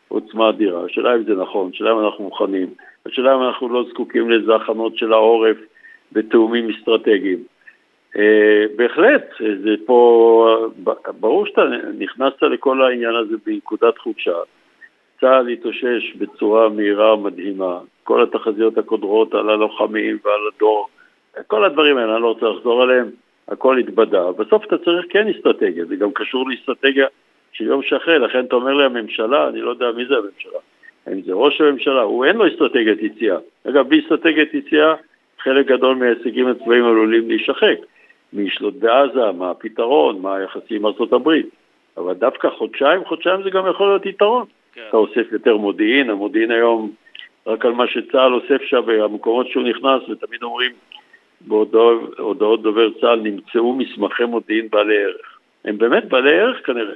עוצמה 0.08 0.48
אדירה, 0.48 0.84
השאלה 0.84 1.14
אם 1.14 1.22
זה 1.24 1.34
נכון, 1.34 1.70
השאלה 1.74 1.92
אם 1.92 1.98
אנחנו 1.98 2.24
מוכנים, 2.24 2.66
השאלה 3.06 3.34
אם 3.34 3.42
אנחנו 3.42 3.68
לא 3.68 3.84
זקוקים 3.90 4.30
לאיזה 4.30 4.54
הכנות 4.54 4.96
של 4.96 5.12
העורף 5.12 5.56
בתאומים 6.12 6.70
אסטרטגיים. 6.70 7.38
אה, 8.16 8.64
בהחלט, 8.76 9.24
זה 9.38 9.74
פה, 9.86 10.66
ברור 11.20 11.46
שאתה 11.46 11.62
נכנסת 11.98 12.42
לכל 12.42 12.82
העניין 12.82 13.14
הזה 13.14 13.36
בנקודת 13.46 13.98
חופשה. 13.98 14.36
צה"ל 15.20 15.48
התאושש 15.48 16.14
בצורה 16.18 16.68
מהירה 16.68 17.14
ומדהימה. 17.14 17.78
כל 18.04 18.22
התחזיות 18.22 18.78
הקודרות 18.78 19.34
על 19.34 19.50
הלוחמים 19.50 20.18
ועל 20.24 20.40
הדור, 20.56 20.88
כל 21.46 21.64
הדברים 21.64 21.96
האלה, 21.96 22.14
אני 22.14 22.22
לא 22.22 22.28
רוצה 22.28 22.46
לחזור 22.46 22.82
עליהם, 22.82 23.10
הכל 23.48 23.78
התבדה. 23.78 24.32
בסוף 24.32 24.64
אתה 24.64 24.78
צריך 24.78 25.06
כן 25.10 25.28
אסטרטגיה, 25.28 25.84
זה 25.84 25.96
גם 25.96 26.12
קשור 26.12 26.50
לאסטרטגיה 26.50 27.06
של 27.52 27.64
יום 27.64 27.82
שאחרי, 27.82 28.18
לכן 28.18 28.44
אתה 28.44 28.56
אומר 28.56 28.74
לי 28.74 28.84
הממשלה, 28.84 29.48
אני 29.48 29.60
לא 29.60 29.70
יודע 29.70 29.90
מי 29.96 30.06
זה 30.06 30.14
הממשלה. 30.16 30.58
האם 31.06 31.22
זה 31.22 31.32
ראש 31.32 31.60
הממשלה, 31.60 32.02
הוא 32.02 32.24
אין 32.24 32.36
לו 32.36 32.48
אסטרטגיית 32.48 33.02
יציאה. 33.02 33.36
אגב, 33.68 33.88
בלי 33.88 34.00
אסטרטגיית 34.00 34.54
יציאה, 34.54 34.94
חלק 35.38 35.66
גדול 35.66 35.96
מההישגים 35.96 36.46
הצבאיים 36.46 36.84
עלולים 36.84 37.28
להישחק. 37.28 37.76
מי 38.32 38.42
ישלוט 38.42 38.74
בעזה, 38.74 39.32
מה 39.32 39.50
הפתרון, 39.50 40.22
מה 40.22 40.36
היחסים 40.36 40.86
עם 40.86 40.86
ארה"ב. 40.86 41.30
אבל 41.96 42.14
דווקא 42.14 42.48
חודשיים, 42.58 43.04
חודשיים 43.04 43.42
זה 43.42 43.50
גם 43.50 43.64
יכול 43.70 43.88
להיות 43.88 44.06
יתרון. 44.06 44.44
כן. 44.74 44.80
אתה 44.88 44.96
אוסף 44.96 45.32
יותר 45.32 45.56
מודיעין, 45.56 46.10
המודיעין 46.10 46.50
היום 46.50 46.90
רק 47.46 47.64
על 47.64 47.72
מה 47.72 47.84
שצה"ל 47.86 48.34
אוסף 48.34 48.62
שם 48.62 48.80
במקומות 48.86 49.48
שהוא 49.48 49.62
נכנס, 49.62 50.08
ותמיד 50.08 50.42
אומרים 50.42 50.72
בהודעות 51.40 52.62
דובר 52.62 52.88
צה"ל 53.00 53.20
נמצאו 53.20 53.72
מסמכי 53.72 54.24
מודיעין 54.24 54.68
בעלי 54.70 54.96
ערך. 55.04 55.38
הם 55.64 55.78
באמת 55.78 56.08
בעלי 56.08 56.40
ערך 56.40 56.66
כנראה. 56.66 56.94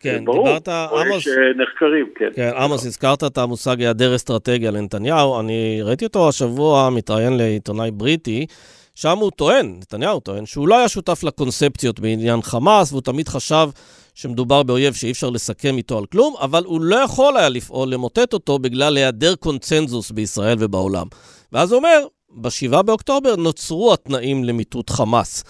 כן, 0.00 0.24
ברור, 0.24 0.44
דיברת, 0.44 0.68
עמוס... 0.68 1.26
יש 1.26 1.28
אה, 1.28 2.04
כן. 2.14 2.28
כן, 2.34 2.50
עמוס, 2.56 2.86
הזכרת 2.86 3.24
את 3.26 3.38
המושג 3.38 3.80
היעדר 3.80 4.14
אסטרטגיה 4.14 4.70
לנתניהו. 4.70 5.40
אני 5.40 5.80
ראיתי 5.82 6.04
אותו 6.04 6.28
השבוע 6.28 6.90
מתראיין 6.96 7.36
לעיתונאי 7.36 7.90
בריטי, 7.90 8.46
שם 8.94 9.18
הוא 9.18 9.30
טוען, 9.30 9.76
נתניהו 9.80 10.20
טוען, 10.20 10.46
שהוא 10.46 10.68
לא 10.68 10.78
היה 10.78 10.88
שותף 10.88 11.24
לקונספציות 11.24 12.00
בעניין 12.00 12.42
חמאס, 12.42 12.92
והוא 12.92 13.02
תמיד 13.02 13.28
חשב 13.28 13.68
שמדובר 14.14 14.62
באויב 14.62 14.94
שאי 14.94 15.10
אפשר 15.10 15.30
לסכם 15.30 15.76
איתו 15.76 15.98
על 15.98 16.06
כלום, 16.06 16.34
אבל 16.40 16.62
הוא 16.64 16.80
לא 16.80 16.96
יכול 16.96 17.36
היה 17.36 17.48
לפעול, 17.48 17.88
למוטט 17.88 18.32
אותו, 18.32 18.58
בגלל 18.58 18.96
היעדר 18.96 19.34
קונצנזוס 19.34 20.10
בישראל 20.10 20.56
ובעולם. 20.60 21.06
ואז 21.52 21.72
הוא 21.72 21.78
אומר, 21.78 22.06
ב-7 22.30 22.82
באוקטובר 22.82 23.36
נוצרו 23.36 23.92
התנאים 23.92 24.44
למיטוט 24.44 24.90
חמאס. 24.90 25.44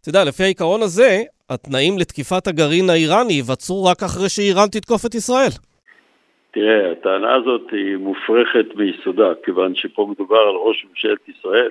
אתה 0.00 0.08
יודע, 0.08 0.24
לפי 0.24 0.42
העיקרון 0.42 0.82
הזה, 0.82 1.22
התנאים 1.50 1.98
לתקיפת 1.98 2.46
הגרעין 2.46 2.90
האיראני 2.90 3.32
ייווצרו 3.32 3.84
רק 3.84 4.02
אחרי 4.02 4.28
שאיראן 4.28 4.68
תתקוף 4.68 5.06
את 5.06 5.14
ישראל. 5.14 5.50
תראה, 6.50 6.92
הטענה 6.92 7.34
הזאת 7.34 7.62
היא 7.72 7.96
מופרכת 7.96 8.76
מיסודה, 8.76 9.28
כיוון 9.44 9.74
שפה 9.74 10.06
מדובר 10.10 10.36
על 10.36 10.54
ראש 10.68 10.86
ממשלת 10.90 11.28
ישראל, 11.28 11.70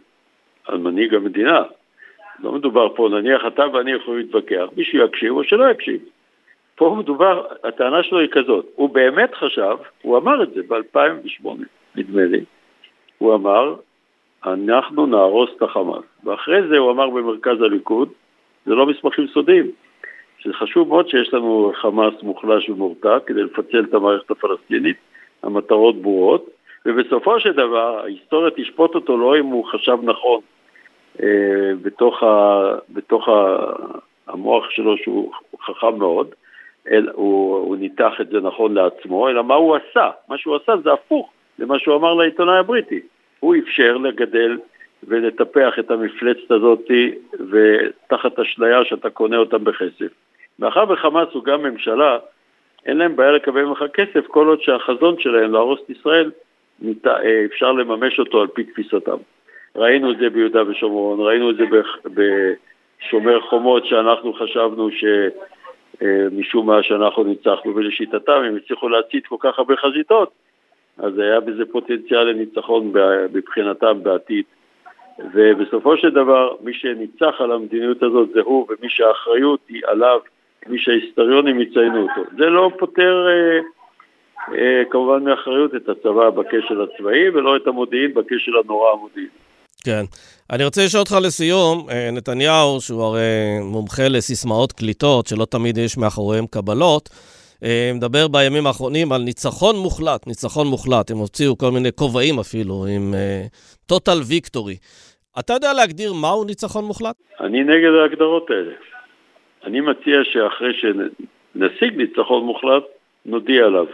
על 0.67 0.77
מנהיג 0.77 1.13
המדינה. 1.13 1.63
לא 2.43 2.51
מדובר 2.51 2.95
פה, 2.95 3.10
נניח 3.12 3.41
אתה 3.48 3.63
ואני 3.74 3.91
יכולים 3.91 4.19
להתווכח, 4.19 4.65
מישהו 4.77 5.05
יקשיב 5.05 5.31
או 5.31 5.43
שלא 5.43 5.72
יקשיב. 5.72 6.01
פה 6.75 6.95
מדובר, 7.00 7.45
הטענה 7.63 8.03
שלו 8.03 8.19
היא 8.19 8.29
כזאת, 8.31 8.65
הוא 8.75 8.89
באמת 8.89 9.36
חשב, 9.36 9.75
הוא 10.01 10.17
אמר 10.17 10.43
את 10.43 10.53
זה 10.53 10.62
ב-2008, 10.67 11.48
נדמה 11.95 12.25
לי, 12.25 12.43
הוא 13.17 13.36
אמר, 13.36 13.75
אנחנו 14.45 15.05
נהרוס 15.05 15.50
את 15.57 15.62
החמאס. 15.62 16.03
ואחרי 16.24 16.67
זה 16.67 16.77
הוא 16.77 16.91
אמר 16.91 17.10
במרכז 17.10 17.62
הליכוד, 17.62 18.10
זה 18.65 18.75
לא 18.75 18.86
מסמכים 18.86 19.27
סודיים, 19.27 19.72
שזה 20.39 20.53
חשוב 20.53 20.88
מאוד 20.88 21.10
שיש 21.10 21.34
לנו 21.34 21.72
חמאס 21.75 22.13
מוחלש 22.24 22.69
ומורתע 22.69 23.17
כדי 23.25 23.43
לפצל 23.43 23.84
את 23.89 23.93
המערכת 23.93 24.31
הפלסטינית, 24.31 24.98
המטרות 25.43 26.01
ברורות, 26.01 26.50
ובסופו 26.86 27.39
של 27.39 27.51
דבר 27.51 28.00
ההיסטוריה 28.00 28.51
תשפוט 28.51 28.95
אותו 28.95 29.17
לא 29.17 29.38
אם 29.38 29.45
הוא 29.45 29.65
חשב 29.65 29.98
נכון 30.03 30.41
בתוך, 31.81 32.24
ה, 32.24 32.72
בתוך 32.89 33.29
ה, 33.29 33.57
המוח 34.27 34.69
שלו 34.69 34.98
שהוא 34.98 35.31
חכם 35.62 35.98
מאוד, 35.98 36.27
אל, 36.91 37.10
הוא, 37.13 37.57
הוא 37.57 37.77
ניתח 37.77 38.13
את 38.22 38.29
זה 38.29 38.39
נכון 38.39 38.74
לעצמו, 38.74 39.29
אלא 39.29 39.43
מה 39.43 39.55
הוא 39.55 39.75
עשה. 39.75 40.10
מה 40.29 40.38
שהוא 40.38 40.55
עשה 40.55 40.77
זה 40.84 40.93
הפוך 40.93 41.29
למה 41.60 41.79
שהוא 41.79 41.95
אמר 41.95 42.13
לעיתונאי 42.13 42.57
הבריטי. 42.57 43.00
הוא 43.39 43.55
אפשר 43.55 43.98
לגדל 43.98 44.57
ולטפח 45.07 45.79
את 45.79 45.91
המפלצת 45.91 46.51
הזאת 46.51 46.91
ותחת 47.50 48.39
אשליה 48.39 48.86
שאתה 48.86 49.10
קונה 49.10 49.38
אותם 49.38 49.63
בכסף. 49.63 50.12
מאחר 50.60 50.86
וחמאס 50.89 51.27
הוא 51.31 51.43
גם 51.43 51.63
ממשלה, 51.63 52.17
אין 52.86 52.98
להם 52.98 53.15
בעיה 53.15 53.31
לקבל 53.31 53.63
ממך 53.63 53.84
כסף 53.93 54.27
כל 54.27 54.48
עוד 54.48 54.62
שהחזון 54.62 55.15
שלהם 55.19 55.51
להרוס 55.51 55.79
את 55.86 55.89
ישראל, 55.89 56.31
אפשר 57.45 57.72
לממש 57.72 58.19
אותו 58.19 58.41
על 58.41 58.48
פי 58.48 58.63
תפיסתם. 58.63 59.17
ראינו 59.75 60.12
את 60.12 60.17
זה 60.17 60.29
ביהודה 60.29 60.70
ושומרון, 60.70 61.20
ראינו 61.20 61.50
את 61.50 61.55
זה 61.55 61.63
בשומר 62.05 63.41
חומות 63.41 63.86
שאנחנו 63.86 64.34
חשבנו 64.34 64.91
ש... 64.91 65.05
אה, 66.01 66.27
מה 66.63 66.84
שאנחנו 66.84 67.24
ניצחנו, 67.24 67.75
ולשיטתם 67.75 68.41
הם 68.46 68.55
הצליחו 68.55 68.89
להצית 68.89 69.27
כל 69.27 69.36
כך 69.39 69.60
הרבה 69.60 69.75
חזיתות, 69.75 70.32
אז 70.98 71.20
היה 71.20 71.39
בזה 71.39 71.63
פוטנציאל 71.72 72.24
לניצחון 72.24 72.94
מבחינתם 73.34 74.03
בעתיד. 74.03 74.46
ובסופו 75.34 75.98
של 75.98 76.10
דבר, 76.10 76.55
מי 76.62 76.74
שניצח 76.74 77.36
על 77.39 77.51
המדיניות 77.51 78.03
הזאת 78.03 78.29
זה 78.34 78.41
הוא, 78.41 78.67
ומי 78.70 78.89
שהאחריות 78.89 79.60
היא 79.70 79.82
עליו, 79.88 80.20
מי 80.67 80.79
שההיסטוריונים 80.79 81.62
יציינו 81.62 82.01
אותו. 82.01 82.22
זה 82.38 82.46
לא 82.46 82.72
פותר, 82.79 83.27
אה, 83.27 83.60
אה, 84.58 84.84
כמובן 84.89 85.24
מאחריות 85.24 85.75
את 85.75 85.89
הצבא 85.89 86.29
בכשל 86.29 86.82
הצבאי 86.82 87.29
ולא 87.29 87.55
את 87.55 87.67
המודיעין 87.67 88.13
בכשל 88.13 88.51
הנורא 88.63 88.91
המודיעין. 88.91 89.29
כן. 89.85 90.05
אני 90.51 90.65
רוצה 90.65 90.81
לשאול 90.85 90.99
אותך 90.99 91.15
לסיום, 91.25 91.89
אה, 91.89 92.09
נתניהו, 92.11 92.81
שהוא 92.81 93.03
הרי 93.03 93.59
מומחה 93.61 94.07
לסיסמאות 94.07 94.71
קליטות, 94.71 95.27
שלא 95.27 95.45
תמיד 95.45 95.77
יש 95.77 95.97
מאחוריהם 95.97 96.45
קבלות, 96.47 97.09
אה, 97.63 97.91
מדבר 97.95 98.27
בימים 98.27 98.67
האחרונים 98.67 99.11
על 99.11 99.21
ניצחון 99.21 99.75
מוחלט, 99.75 100.27
ניצחון 100.27 100.67
מוחלט. 100.67 101.11
הם 101.11 101.17
הוציאו 101.17 101.57
כל 101.57 101.71
מיני 101.71 101.91
כובעים 101.91 102.39
אפילו, 102.39 102.85
עם 102.95 103.13
total 103.91 104.19
victory. 104.31 104.77
אתה 105.39 105.53
יודע 105.53 105.73
להגדיר 105.73 106.13
מהו 106.13 106.43
ניצחון 106.43 106.85
מוחלט? 106.85 107.15
אני 107.39 107.63
נגד 107.63 107.91
ההגדרות 108.01 108.49
האלה. 108.49 108.73
אני 109.63 109.81
מציע 109.81 110.19
שאחרי 110.23 110.73
שנשיג 110.73 111.95
ניצחון 111.95 112.43
מוחלט, 112.43 112.83
נודיע 113.25 113.65
עליו. 113.65 113.85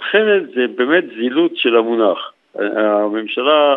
אחרת 0.00 0.42
זה 0.54 0.66
באמת 0.76 1.04
זילות 1.16 1.56
של 1.56 1.76
המונח. 1.76 2.18
הממשלה 2.54 3.76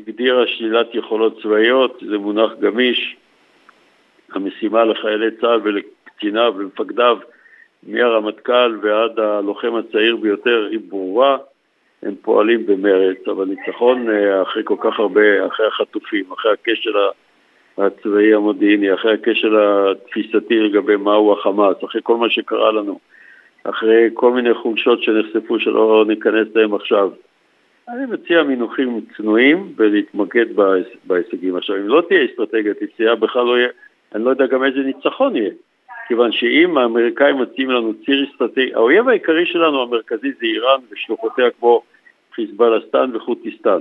הגדירה 0.00 0.46
שלילת 0.46 0.94
יכולות 0.94 1.42
צבאיות, 1.42 2.02
זה 2.08 2.18
מונח 2.18 2.50
גמיש. 2.60 3.16
המשימה 4.32 4.84
לחיילי 4.84 5.30
צה"ל 5.40 5.60
ולקציניו 5.64 6.54
ולמפקדיו, 6.56 7.18
מהרמטכ"ל 7.82 8.78
ועד 8.82 9.18
הלוחם 9.18 9.74
הצעיר 9.74 10.16
ביותר, 10.16 10.68
היא 10.70 10.80
ברורה. 10.88 11.36
הם 12.02 12.14
פועלים 12.22 12.66
במרץ, 12.66 13.28
אבל 13.28 13.44
ניצחון 13.44 14.10
אה, 14.10 14.42
אחרי 14.42 14.62
כל 14.64 14.76
כך 14.80 14.98
הרבה, 14.98 15.46
אחרי 15.46 15.66
החטופים, 15.66 16.24
אחרי 16.32 16.52
הכשל 16.52 16.94
הצבאי 17.78 18.34
המודיעיני, 18.34 18.94
אחרי 18.94 19.14
הכשל 19.14 19.56
התפיסתי 19.56 20.60
לגבי 20.60 20.96
מהו 20.96 21.32
החמאס, 21.32 21.76
אחרי 21.84 22.00
כל 22.04 22.16
מה 22.16 22.30
שקרה 22.30 22.72
לנו, 22.72 22.98
אחרי 23.64 24.10
כל 24.14 24.32
מיני 24.32 24.54
חולשות 24.54 25.02
שנחשפו 25.02 25.58
שלא 25.60 26.04
ניכנס 26.08 26.48
להם 26.54 26.74
עכשיו. 26.74 27.10
אני 27.94 28.06
מציע 28.06 28.42
מינוחים 28.42 29.00
צנועים 29.16 29.72
ולהתמקד 29.76 30.46
בהישגים. 31.04 31.56
עכשיו, 31.56 31.76
אם 31.76 31.88
לא 31.88 32.02
תהיה 32.08 32.24
אסטרטגיית 32.24 32.82
יציאה, 32.82 33.16
בכלל 33.16 33.44
לא 33.44 33.58
יהיה, 33.58 33.68
אני 34.14 34.24
לא 34.24 34.30
יודע 34.30 34.46
גם 34.46 34.64
איזה 34.64 34.78
ניצחון 34.78 35.36
יהיה. 35.36 35.50
כיוון 36.08 36.32
שאם 36.32 36.78
האמריקאים 36.78 37.38
מציעים 37.38 37.70
לנו 37.70 37.92
ציר 38.04 38.26
אסטרטגי, 38.30 38.74
האויב 38.74 39.08
העיקרי 39.08 39.46
שלנו 39.46 39.82
המרכזי 39.82 40.32
זה 40.32 40.46
איראן 40.46 40.80
ושלוחותיה 40.90 41.50
כמו 41.50 41.82
חיזבאלסטן 42.34 43.10
וחוטיסטן. 43.16 43.78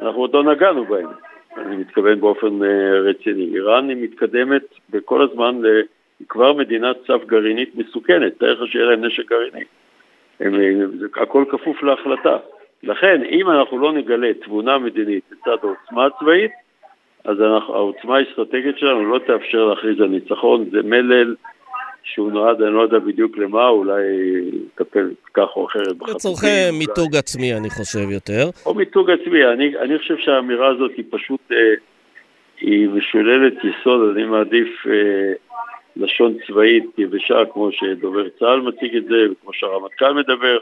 אנחנו 0.00 0.20
עוד 0.20 0.34
לא 0.34 0.44
נגענו 0.44 0.84
בהם, 0.84 1.08
אני 1.56 1.76
מתכוון 1.76 2.20
באופן 2.20 2.62
uh, 2.62 2.66
רציני. 3.04 3.50
איראן 3.54 3.88
היא 3.88 3.96
מתקדמת 4.02 4.62
בכל 4.90 5.22
הזמן. 5.22 5.60
היא 6.20 6.26
כבר 6.28 6.52
מדינת 6.52 6.96
סף 7.06 7.24
גרעינית 7.26 7.74
מסוכנת, 7.74 8.38
תאר 8.38 8.62
לך 8.62 8.72
שיהיה 8.72 8.86
להם 8.86 9.04
נשק 9.04 9.30
גרעיני. 9.30 9.64
הם, 10.40 10.54
זה, 10.98 11.06
הכל 11.16 11.44
כפוף 11.50 11.82
להחלטה. 11.82 12.36
לכן, 12.86 13.22
אם 13.30 13.50
אנחנו 13.50 13.78
לא 13.78 13.92
נגלה 13.92 14.34
תבונה 14.34 14.78
מדינית 14.78 15.24
לצד 15.32 15.56
העוצמה 15.62 16.06
הצבאית, 16.06 16.50
אז 17.24 17.40
אנחנו, 17.40 17.74
העוצמה 17.74 18.16
האסטרטגית 18.16 18.78
שלנו 18.78 19.04
לא 19.04 19.18
תאפשר 19.18 19.64
להכריז 19.64 20.00
על 20.00 20.08
ניצחון, 20.08 20.64
זה 20.70 20.82
מלל 20.82 21.34
שהוא 22.02 22.32
נועד, 22.32 22.62
אני 22.62 22.74
לא 22.74 22.80
יודע 22.80 22.98
בדיוק 22.98 23.38
למה, 23.38 23.68
אולי 23.68 24.02
לטפל 24.52 25.10
כך 25.34 25.48
או 25.56 25.66
אחרת 25.66 25.96
בחטופים. 25.96 26.14
לצורכי 26.14 26.70
מיתוג 26.78 27.16
עצמי, 27.16 27.54
אני 27.54 27.70
חושב 27.70 28.10
יותר. 28.10 28.50
או 28.66 28.74
מיתוג 28.74 29.10
עצמי, 29.10 29.44
אני, 29.44 29.78
אני 29.78 29.98
חושב 29.98 30.16
שהאמירה 30.18 30.68
הזאת 30.68 30.90
היא 30.96 31.04
פשוט, 31.10 31.40
אה, 31.52 31.74
היא 32.60 32.88
משוללת 32.88 33.54
יסוד, 33.64 34.16
אני 34.16 34.24
מעדיף 34.24 34.86
אה, 34.86 35.32
לשון 35.96 36.34
צבאית 36.46 36.98
יבשה, 36.98 37.44
כמו 37.52 37.72
שדובר 37.72 38.28
צה"ל 38.28 38.60
מציג 38.60 38.96
את 38.96 39.04
זה, 39.04 39.16
וכמו 39.32 39.52
שהרמטכ"ל 39.52 40.12
מדבר. 40.12 40.58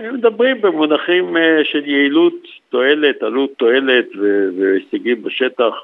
הם 0.00 0.14
מדברים 0.14 0.60
במונחים 0.60 1.36
אה, 1.36 1.64
של 1.64 1.88
יעילות, 1.88 2.34
תועלת, 2.68 3.22
עלות 3.22 3.50
תועלת 3.56 4.06
והישגים 4.58 5.22
בשטח 5.22 5.74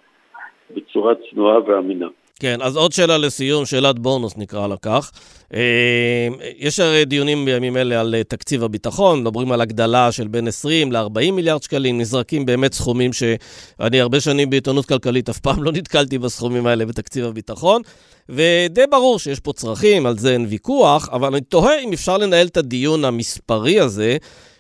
בצורה 0.75 1.15
צנועה 1.15 1.59
ואמינה. 1.67 2.07
כן, 2.41 2.63
אז 2.63 2.77
עוד 2.77 2.93
שאלה 2.93 3.19
לסיום, 3.19 3.67
שאלת 3.67 3.99
בונוס 3.99 4.33
נקרא 4.37 4.67
לה 4.67 4.77
כך. 4.83 5.11
אה, 5.55 6.29
יש 6.59 6.81
הרי 6.81 7.05
דיונים 7.05 7.45
בימים 7.45 7.77
אלה 7.77 8.01
על 8.01 8.15
אה, 8.15 8.25
תקציב 8.25 8.65
הביטחון, 8.65 9.21
מדברים 9.21 9.53
על 9.53 9.61
הגדלה 9.61 10.13
של 10.13 10.29
בין 10.29 10.49
20 10.49 10.93
ל-40 10.93 11.31
מיליארד 11.33 11.63
שקלים, 11.63 12.01
נזרקים 12.01 12.47
באמת 12.47 12.73
סכומים 12.73 13.13
שאני 13.13 14.01
הרבה 14.01 14.21
שנים 14.21 14.51
בעיתונות 14.51 14.87
כלכלית 14.87 15.29
אף 15.29 15.39
פעם 15.39 15.63
לא 15.63 15.73
נתקלתי 15.73 16.19
בסכומים 16.19 16.67
האלה 16.67 16.87
בתקציב 16.87 17.25
הביטחון, 17.25 17.83
ודי 18.29 18.85
ברור 18.91 19.19
שיש 19.19 19.41
פה 19.41 19.53
צרכים, 19.53 20.07
על 20.07 20.19
זה 20.19 20.33
אין 20.33 20.47
ויכוח, 20.49 21.09
אבל 21.13 21.29
אני 21.29 21.41
תוהה 21.41 21.81
אם 21.81 21.93
אפשר 21.93 22.19
לנהל 22.19 22.47
את 22.47 22.57
הדיון 22.57 23.05
המספרי 23.05 23.81
הזה. 23.81 24.17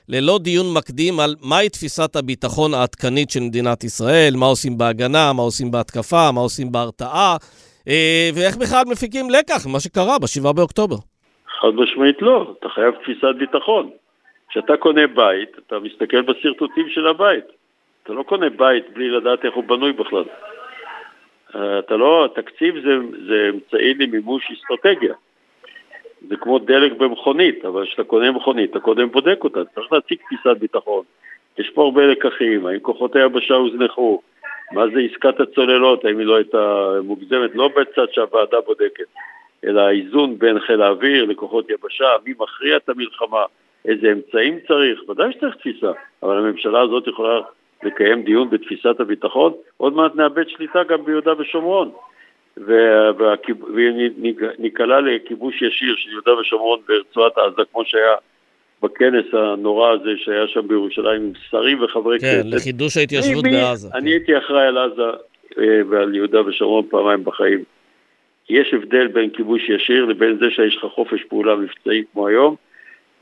ללא 0.08 0.38
דיון 0.38 0.66
מקדים 0.76 1.20
על 1.20 1.34
מהי 1.48 1.68
תפיסת 1.68 2.16
הביטחון 2.16 2.74
העדכנית 2.74 3.30
של 3.30 3.40
מדינת 3.40 3.84
ישראל, 3.84 4.32
מה 4.40 4.46
עושים 4.46 4.78
בהגנה, 4.78 5.32
מה 5.36 5.42
עושים 5.42 5.70
בהתקפה, 5.70 6.32
מה 6.34 6.40
עושים 6.40 6.72
בהרתעה, 6.72 7.36
אה, 7.88 8.28
ואיך 8.34 8.56
בכלל 8.56 8.82
מפיקים 8.92 9.30
לקח 9.30 9.66
ממה 9.66 9.80
שקרה 9.80 10.18
ב-7 10.18 10.52
באוקטובר. 10.52 10.96
חד 11.60 11.74
משמעית 11.74 12.22
לא, 12.22 12.54
אתה 12.58 12.68
חייב 12.68 12.94
תפיסת 13.02 13.34
ביטחון. 13.38 13.90
כשאתה 14.48 14.76
קונה 14.76 15.06
בית, 15.06 15.50
אתה 15.66 15.78
מסתכל 15.78 16.22
בשרטוטים 16.22 16.88
של 16.88 17.06
הבית. 17.06 17.44
אתה 18.02 18.12
לא 18.12 18.22
קונה 18.22 18.50
בית 18.50 18.84
בלי 18.94 19.08
לדעת 19.08 19.44
איך 19.44 19.54
הוא 19.54 19.64
בנוי 19.64 19.92
בכלל. 19.92 20.24
אה, 21.54 21.78
אתה 21.78 21.96
לא, 21.96 22.28
תקציב 22.34 22.74
זה, 22.74 22.94
זה 23.28 23.50
אמצעי 23.54 23.94
למימוש 23.94 24.42
אסטרטגיה. 24.52 25.14
זה 26.28 26.36
כמו 26.36 26.58
דלק 26.58 26.92
במכונית, 26.92 27.64
אבל 27.64 27.86
כשאתה 27.86 28.04
קונה 28.04 28.32
מכונית, 28.32 28.70
אתה 28.70 28.80
קודם 28.80 29.08
בודק 29.10 29.44
אותה, 29.44 29.64
צריך 29.74 29.92
להציג 29.92 30.18
תפיסת 30.18 30.56
ביטחון. 30.58 31.04
יש 31.58 31.70
פה 31.70 31.84
הרבה 31.84 32.06
לקחים, 32.06 32.66
האם 32.66 32.78
כוחות 32.78 33.16
היבשה 33.16 33.54
הוזנחו, 33.54 34.20
מה 34.72 34.88
זה 34.94 35.00
עסקת 35.00 35.40
הצוללות, 35.40 36.04
האם 36.04 36.18
היא 36.18 36.26
לא 36.26 36.36
הייתה 36.36 36.90
מוגזמת, 37.04 37.50
לא 37.54 37.68
בצד 37.68 38.06
שהוועדה 38.12 38.60
בודקת, 38.60 39.04
אלא 39.64 39.80
האיזון 39.80 40.38
בין 40.38 40.60
חיל 40.60 40.82
האוויר 40.82 41.24
לכוחות 41.24 41.70
יבשה, 41.70 42.08
מי 42.26 42.32
מכריע 42.38 42.76
את 42.76 42.88
המלחמה, 42.88 43.44
איזה 43.84 44.12
אמצעים 44.12 44.58
צריך, 44.68 45.08
ודאי 45.08 45.32
שצריך 45.32 45.56
תפיסה, 45.56 45.92
אבל 46.22 46.38
הממשלה 46.38 46.80
הזאת 46.80 47.06
יכולה 47.06 47.40
לקיים 47.82 48.22
דיון 48.22 48.50
בתפיסת 48.50 49.00
הביטחון, 49.00 49.52
עוד 49.76 49.92
מעט 49.92 50.14
נאבד 50.14 50.48
שליטה 50.48 50.84
גם 50.84 51.04
ביהודה 51.04 51.32
ושומרון. 51.38 51.90
וניקלע 53.68 55.00
לכיבוש 55.00 55.62
ישיר 55.62 55.94
של 55.96 56.10
יהודה 56.10 56.34
ושומרון 56.34 56.80
ברצועת 56.88 57.38
עזה, 57.38 57.62
כמו 57.72 57.84
שהיה 57.84 58.14
בכנס 58.82 59.24
הנורא 59.32 59.90
הזה 59.90 60.10
שהיה 60.16 60.48
שם 60.48 60.68
בירושלים 60.68 61.22
עם 61.22 61.32
שרים 61.50 61.82
וחברי 61.82 62.18
כן, 62.20 62.26
כנסת. 62.26 62.50
כן, 62.50 62.56
לחידוש 62.56 62.96
ההתיישבות 62.96 63.44
אני, 63.44 63.52
בעזה. 63.52 63.88
אני 63.94 64.00
כן. 64.00 64.06
הייתי 64.06 64.38
אחראי 64.38 64.66
על 64.66 64.78
עזה 64.78 65.02
אה, 65.58 65.80
ועל 65.88 66.14
יהודה 66.14 66.46
ושומרון 66.46 66.84
פעמיים 66.90 67.24
בחיים. 67.24 67.64
יש 68.48 68.74
הבדל 68.74 69.06
בין 69.06 69.30
כיבוש 69.30 69.68
ישיר 69.68 70.04
לבין 70.04 70.38
זה 70.38 70.46
שיש 70.50 70.76
לך 70.76 70.84
חופש 70.84 71.24
פעולה 71.28 71.56
מבצעי 71.56 72.02
כמו 72.12 72.26
היום, 72.26 72.56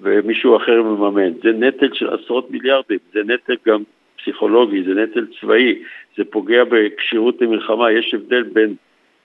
ומישהו 0.01 0.57
אחר 0.57 0.83
מממן. 0.83 1.33
זה 1.43 1.53
נטל 1.53 1.95
של 1.95 2.09
עשרות 2.15 2.51
מיליארדים, 2.51 2.99
זה 3.13 3.21
נטל 3.25 3.55
גם 3.67 3.83
פסיכולוגי, 4.19 4.83
זה 4.83 4.95
נטל 4.95 5.27
צבאי, 5.41 5.83
זה 6.17 6.25
פוגע 6.25 6.65
בכשירות 6.65 7.41
למלחמה. 7.41 7.93
יש 7.93 8.15
הבדל 8.15 8.43
בין 8.43 8.75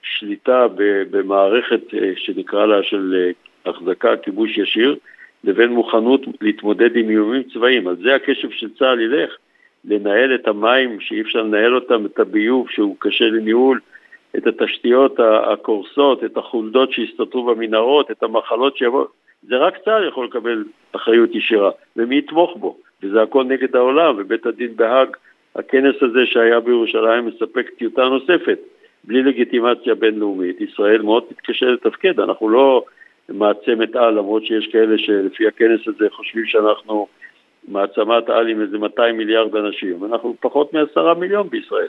שליטה 0.04 0.68
במערכת 1.12 1.94
אה, 1.94 2.12
שנקרא 2.16 2.66
לה 2.66 2.84
של 2.84 3.16
אה, 3.18 3.72
החזקה, 3.72 4.18
כיבוש 4.18 4.58
ישיר, 4.58 4.96
לבין 5.44 5.70
מוכנות 5.70 6.22
להתמודד 6.42 6.96
עם 6.96 7.10
איומים 7.10 7.44
צבאיים. 7.44 7.88
על 7.88 7.96
זה 8.04 8.16
הקשב 8.16 8.50
של 8.52 8.70
צה"ל 8.70 9.00
ילך, 9.00 9.36
לנהל 9.86 10.36
את 10.36 10.48
המים 10.48 11.00
שאי 11.00 11.22
אפשר 11.22 11.42
לנהל 11.42 11.76
אותם, 11.76 12.06
את 12.06 12.20
הביוב 12.20 12.70
שהוא 12.70 12.96
קשה 13.00 13.26
לניהול, 13.26 13.80
את 14.38 14.48
התשתיות 14.48 15.20
הקורסות, 15.20 16.24
את 16.24 16.38
החולדות 16.38 16.92
שהסתתרו 16.92 17.44
במנהרות, 17.44 18.12
את 18.12 18.24
המחלות 18.24 18.78
שיבואו. 18.78 19.08
זה 19.44 19.58
רק 19.58 19.78
צה"ל 19.86 20.08
יכול 20.08 20.26
לקבל 20.26 20.64
אחריות 20.96 21.36
ישירה, 21.36 21.72
ומי 21.96 22.18
יתמוך 22.18 22.58
בו? 22.58 22.78
וזה 23.04 23.22
הכל 23.22 23.44
נגד 23.44 23.76
העולם, 23.76 24.16
ובית 24.18 24.46
הדין 24.46 24.76
בהאג, 24.76 25.08
הכנס 25.56 25.96
הזה 26.02 26.26
שהיה 26.26 26.60
בירושלים 26.60 27.26
מספק 27.26 27.70
טיוטה 27.78 28.10
נוספת. 28.10 28.60
בלי 29.04 29.24
לגיטימציה 29.24 29.96
בינלאומית, 29.96 30.62
ישראל 30.62 31.02
מאוד 31.02 31.24
תתקשה 31.30 31.66
לתפקד, 31.66 32.20
אנחנו 32.20 32.50
לא 32.50 32.86
מעצמת 33.30 33.96
על, 33.96 34.14
למרות 34.14 34.46
שיש 34.46 34.68
כאלה 34.68 34.98
שלפי 34.98 35.48
הכנס 35.48 35.80
הזה 35.88 36.08
חושבים 36.12 36.46
שאנחנו 36.46 37.08
מעצמת 37.68 38.30
על 38.30 38.48
עם 38.48 38.62
איזה 38.62 38.78
200 38.78 39.18
מיליארד 39.18 39.56
אנשים, 39.56 40.06
אנחנו 40.06 40.36
פחות 40.40 40.74
מעשרה 40.74 41.14
מיליון 41.14 41.50
בישראל. 41.50 41.88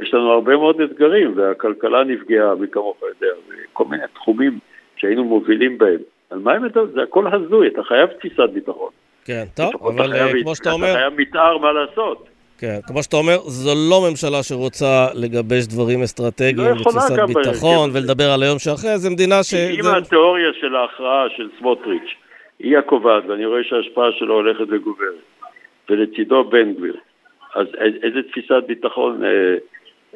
יש 0.00 0.14
לנו 0.14 0.30
הרבה 0.30 0.56
מאוד 0.56 0.80
אתגרים, 0.80 1.32
והכלכלה 1.36 2.04
נפגעה, 2.04 2.54
מי 2.54 2.68
כמוך 2.68 2.96
יודע, 3.02 3.34
וכל 3.48 3.84
מיני 3.84 4.02
תחומים 4.14 4.58
שהיינו 4.96 5.24
מובילים 5.24 5.78
בהם. 5.78 6.00
על 6.30 6.38
מה 6.38 6.52
הם 6.52 6.62
מדברים? 6.62 6.90
זה 6.94 7.02
הכל 7.02 7.26
הזוי, 7.32 7.68
אתה 7.68 7.82
חייב 7.82 8.06
תפיסת 8.06 8.50
ביטחון. 8.52 8.90
כן, 9.24 9.44
טוב, 9.56 9.86
אבל 9.86 10.12
אה, 10.12 10.32
כמו 10.42 10.54
שאתה 10.56 10.72
אומר... 10.72 10.90
אתה 10.90 10.98
חייב 10.98 11.20
מתאר 11.20 11.58
מה 11.58 11.72
לעשות. 11.72 12.28
כן, 12.60 12.78
כמו 12.86 13.02
שאתה 13.02 13.16
אומר, 13.16 13.38
זו 13.38 13.70
לא 13.90 14.10
ממשלה 14.10 14.42
שרוצה 14.42 15.06
לגבש 15.14 15.66
דברים 15.66 16.02
אסטרטגיים 16.02 16.68
לא 16.68 16.80
ותפיסת 16.80 17.18
ביטחון 17.26 17.90
ולדבר 17.92 18.30
על 18.34 18.42
היום 18.42 18.58
שאחרי, 18.58 18.98
זו 18.98 19.10
מדינה 19.10 19.42
ש... 19.42 19.54
אם 19.54 19.82
זה... 19.82 19.96
התיאוריה 19.96 20.50
של 20.60 20.76
ההכרעה 20.76 21.24
של 21.36 21.48
סמוטריץ' 21.58 22.10
היא 22.58 22.78
הקובעת, 22.78 23.22
ואני 23.28 23.46
רואה 23.46 23.60
שההשפעה 23.64 24.08
שלו 24.18 24.34
הולכת 24.34 24.64
וגוברת, 24.70 25.24
ולצידו 25.90 26.44
בן 26.44 26.74
גביר. 26.74 26.96
אז 27.54 27.66
איזה 28.02 28.22
תפיסת 28.22 28.62
ביטחון 28.66 29.24
אה, 29.24 29.56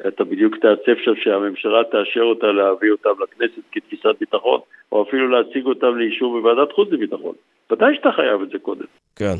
אתה 0.07 0.23
בדיוק 0.23 0.55
תעצב 0.55 0.97
שם 1.03 1.15
שהממשלה 1.23 1.83
תאשר 1.91 2.21
אותה 2.21 2.47
להביא 2.47 2.91
אותם 2.91 3.09
לכנסת 3.23 3.61
כתפיסת 3.71 4.15
ביטחון, 4.19 4.59
או 4.91 5.03
אפילו 5.03 5.27
להציג 5.29 5.65
אותם 5.65 5.97
לאישור 5.97 6.39
בוועדת 6.39 6.71
חוץ 6.71 6.89
וביטחון. 6.91 7.35
ודאי 7.71 7.95
שאתה 7.95 8.11
חייב 8.11 8.41
את 8.41 8.49
זה 8.49 8.59
קודם. 8.59 8.85
כן. 9.15 9.35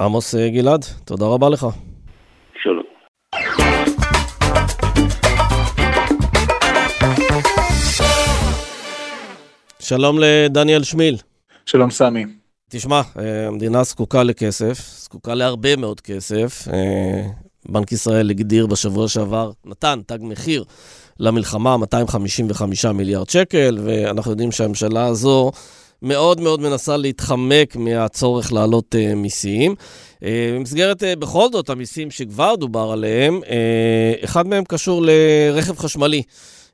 עמוס 0.00 0.34
אה, 0.34 0.48
גלעד, 0.48 0.84
תודה 1.04 1.26
רבה 1.26 1.48
לך. 1.48 1.66
שלום. 2.62 2.82
שלום 9.80 10.18
לדניאל 10.18 10.82
שמיל. 10.82 11.16
שלום 11.66 11.90
סמי. 11.90 12.24
תשמע, 12.68 13.00
אה, 13.18 13.46
המדינה 13.46 13.82
זקוקה 13.82 14.22
לכסף, 14.22 14.78
זקוקה 14.78 15.34
להרבה 15.34 15.76
מאוד 15.76 16.00
כסף. 16.00 16.68
אה, 16.72 17.22
בנק 17.68 17.92
ישראל 17.92 18.30
הגדיר 18.30 18.66
בשבוע 18.66 19.08
שעבר, 19.08 19.50
נתן 19.64 20.00
תג 20.06 20.18
מחיר 20.20 20.64
למלחמה, 21.20 21.76
255 21.76 22.84
מיליארד 22.84 23.28
שקל, 23.28 23.78
ואנחנו 23.84 24.30
יודעים 24.30 24.52
שהממשלה 24.52 25.06
הזו 25.06 25.52
מאוד 26.02 26.40
מאוד 26.40 26.60
מנסה 26.60 26.96
להתחמק 26.96 27.76
מהצורך 27.76 28.52
להעלות 28.52 28.94
uh, 28.94 29.14
מיסים. 29.14 29.74
Uh, 30.14 30.20
במסגרת, 30.54 31.02
uh, 31.02 31.06
בכל 31.18 31.48
זאת, 31.52 31.70
המיסים 31.70 32.10
שכבר 32.10 32.54
דובר 32.54 32.90
עליהם, 32.92 33.40
uh, 33.44 34.24
אחד 34.24 34.46
מהם 34.46 34.64
קשור 34.64 35.02
לרכב 35.04 35.78
חשמלי. 35.78 36.22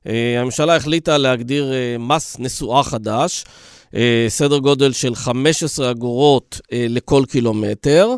Uh, 0.05 0.09
הממשלה 0.39 0.77
החליטה 0.77 1.19
להגדיר 1.19 1.73
uh, 1.73 2.03
מס 2.03 2.37
נסועה 2.39 2.83
חדש, 2.83 3.45
uh, 3.91 3.95
סדר 4.29 4.59
גודל 4.59 4.93
של 4.93 5.15
15 5.15 5.91
אגורות 5.91 6.61
uh, 6.63 6.69
לכל 6.89 7.23
קילומטר. 7.29 8.11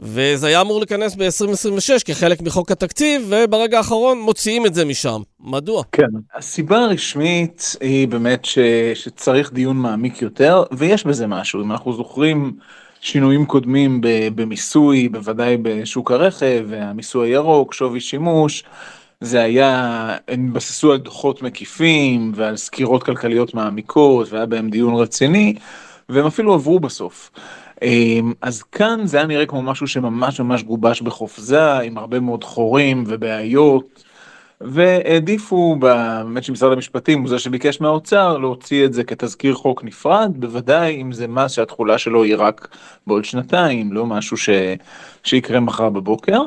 וזה 0.00 0.46
היה 0.46 0.60
אמור 0.60 0.78
להיכנס 0.78 1.14
ב-2026 1.14 2.04
כחלק 2.04 2.42
מחוק 2.42 2.70
התקציב, 2.70 3.22
וברגע 3.28 3.78
האחרון 3.78 4.20
מוציאים 4.20 4.66
את 4.66 4.74
זה 4.74 4.84
משם. 4.84 5.22
מדוע? 5.40 5.82
כן, 5.92 6.08
הסיבה 6.34 6.78
הרשמית 6.78 7.76
היא 7.80 8.08
באמת 8.08 8.44
ש... 8.44 8.58
שצריך 8.94 9.52
דיון 9.52 9.76
מעמיק 9.76 10.22
יותר, 10.22 10.62
ויש 10.72 11.04
בזה 11.04 11.26
משהו. 11.26 11.62
אם 11.62 11.72
אנחנו 11.72 11.92
זוכרים 11.92 12.52
שינויים 13.00 13.46
קודמים 13.46 14.00
במיסוי, 14.34 15.08
בוודאי 15.08 15.56
בשוק 15.62 16.10
הרכב, 16.10 16.64
והמיסוי 16.68 17.28
הירוק, 17.28 17.74
שווי 17.74 18.00
שימוש, 18.00 18.64
זה 19.20 19.42
היה, 19.42 20.16
הם 20.28 20.46
התבססו 20.46 20.92
על 20.92 20.98
דוחות 20.98 21.42
מקיפים 21.42 22.32
ועל 22.34 22.56
סקירות 22.56 23.02
כלכליות 23.02 23.54
מעמיקות, 23.54 24.32
והיה 24.32 24.46
בהם 24.46 24.70
דיון 24.70 24.94
רציני, 24.94 25.54
והם 26.08 26.26
אפילו 26.26 26.54
עברו 26.54 26.80
בסוף. 26.80 27.30
אמ, 27.82 28.32
אז 28.42 28.62
כאן 28.62 29.00
זה 29.06 29.16
היה 29.16 29.26
נראה 29.26 29.46
כמו 29.46 29.62
משהו 29.62 29.86
שממש 29.86 30.40
ממש 30.40 30.62
גובש 30.62 31.02
בחופזה 31.02 31.78
עם 31.78 31.98
הרבה 31.98 32.20
מאוד 32.20 32.44
חורים 32.44 33.04
ובעיות 33.06 34.04
והעדיפו 34.60 35.76
באמת 35.76 36.44
שמשרד 36.44 36.72
המשפטים 36.72 37.20
הוא 37.20 37.28
זה 37.28 37.38
שביקש 37.38 37.80
מהאוצר 37.80 38.38
להוציא 38.38 38.84
את 38.84 38.92
זה 38.92 39.04
כתזכיר 39.04 39.54
חוק 39.54 39.84
נפרד 39.84 40.32
בוודאי 40.36 41.02
אם 41.02 41.12
זה 41.12 41.28
מס 41.28 41.52
שהתחולה 41.52 41.98
שלו 41.98 42.22
היא 42.22 42.34
רק 42.38 42.76
בעוד 43.06 43.24
שנתיים 43.24 43.92
לא 43.92 44.06
משהו 44.06 44.36
ש... 44.36 44.48
שיקרה 45.24 45.60
מחר 45.60 45.90
בבוקר 45.90 46.40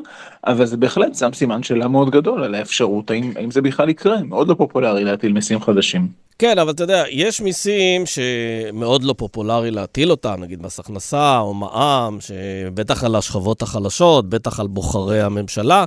אבל 0.47 0.65
זה 0.65 0.77
בהחלט 0.77 1.15
שם 1.15 1.29
סימן 1.33 1.63
שאלה 1.63 1.87
מאוד 1.87 2.09
גדול 2.09 2.43
על 2.43 2.55
האפשרות 2.55 3.11
האם, 3.11 3.31
האם 3.35 3.51
זה 3.51 3.61
בכלל 3.61 3.89
יקרה 3.89 4.23
מאוד 4.23 4.47
לא 4.47 4.53
פופולרי 4.53 5.03
להטיל 5.03 5.33
מיסים 5.33 5.61
חדשים. 5.61 6.07
כן, 6.39 6.59
אבל 6.59 6.71
אתה 6.71 6.83
יודע, 6.83 7.03
יש 7.09 7.41
מיסים 7.41 8.03
שמאוד 8.05 9.03
לא 9.03 9.13
פופולרי 9.17 9.71
להטיל 9.71 10.11
אותם, 10.11 10.35
נגיד 10.39 10.61
מס 10.61 10.79
הכנסה 10.79 11.39
או 11.39 11.53
מע"מ, 11.53 12.17
שבטח 12.21 13.03
על 13.03 13.15
השכבות 13.15 13.61
החלשות, 13.61 14.29
בטח 14.29 14.59
על 14.59 14.67
בוחרי 14.67 15.21
הממשלה. 15.21 15.85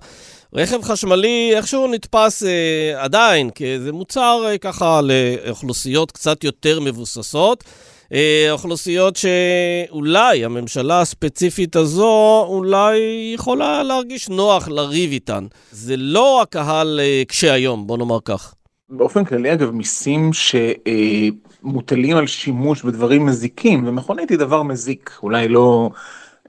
רכב 0.54 0.82
חשמלי 0.82 1.52
איכשהו 1.56 1.86
נתפס 1.92 2.42
אה, 2.42 3.02
עדיין 3.02 3.50
כאיזה 3.54 3.92
מוצר 3.92 4.42
אה, 4.46 4.58
ככה 4.58 5.00
לאוכלוסיות 5.02 6.12
קצת 6.12 6.44
יותר 6.44 6.80
מבוססות. 6.80 7.64
אה, 8.12 8.46
אוכלוסיות 8.50 9.16
שאולי 9.16 10.44
הממשלה 10.44 11.00
הספציפית 11.00 11.76
הזו 11.76 12.44
אולי 12.48 12.98
יכולה 13.34 13.82
להרגיש 13.82 14.28
נוח 14.28 14.68
לריב 14.68 15.10
איתן. 15.10 15.46
זה 15.70 15.96
לא 15.96 16.42
הקהל 16.42 17.00
אה, 17.02 17.22
קשה 17.28 17.52
היום, 17.52 17.86
בוא 17.86 17.98
נאמר 17.98 18.18
כך. 18.24 18.54
באופן 18.88 19.24
כללי 19.24 19.52
אגב 19.52 19.70
מיסים 19.70 20.30
שמוטלים 20.32 22.16
על 22.16 22.26
שימוש 22.26 22.82
בדברים 22.82 23.26
מזיקים 23.26 23.86
ומכונית 23.86 24.30
היא 24.30 24.38
דבר 24.38 24.62
מזיק 24.62 25.18
אולי 25.22 25.48
לא 25.48 25.90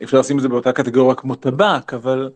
אפשר 0.04 0.20
לשים 0.20 0.38
את 0.38 0.42
זה 0.42 0.50
באותה 0.50 0.72
קטגוריה 0.72 1.16
כמו 1.16 1.36
טבק 1.36 1.94
אבל 1.94 2.30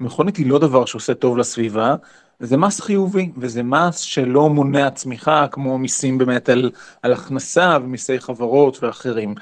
מכונית 0.00 0.36
היא 0.36 0.46
לא 0.46 0.58
דבר 0.58 0.84
שעושה 0.84 1.14
טוב 1.14 1.38
לסביבה 1.38 1.94
זה 2.42 2.56
מס 2.56 2.80
חיובי 2.80 3.30
וזה 3.36 3.62
מס 3.62 3.98
שלא 3.98 4.48
מונע 4.48 4.90
צמיחה 4.90 5.46
כמו 5.50 5.78
מיסים 5.78 6.18
באמת 6.18 6.48
על, 6.48 6.70
על 7.02 7.12
הכנסה 7.12 7.78
ומיסי 7.82 8.20
חברות 8.20 8.82
ואחרים. 8.82 9.34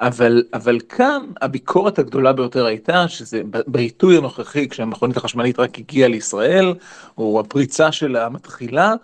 אבל 0.00 0.42
אבל 0.54 0.78
כאן 0.88 1.22
הביקורת 1.40 1.98
הגדולה 1.98 2.32
ביותר 2.32 2.66
הייתה 2.66 3.08
שזה 3.08 3.42
בעיתוי 3.66 4.16
הנוכחי 4.16 4.68
כשהמכונית 4.68 5.16
החשמלית 5.16 5.58
רק 5.58 5.78
הגיעה 5.78 6.08
לישראל 6.08 6.74
או 7.18 7.40
הפריצה 7.40 7.92
שלה 7.92 8.28
מתחילה 8.28 8.94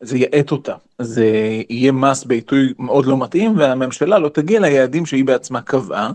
זה 0.00 0.18
יאט 0.18 0.50
אותה, 0.50 0.74
זה 0.98 1.26
יהיה 1.70 1.92
מס 1.92 2.24
בעיתוי 2.24 2.72
מאוד 2.78 3.06
לא 3.06 3.18
מתאים 3.18 3.58
והממשלה 3.58 4.18
לא 4.18 4.28
תגיע 4.28 4.60
ליעדים 4.60 5.06
שהיא 5.06 5.24
בעצמה 5.24 5.60
קבעה, 5.60 6.10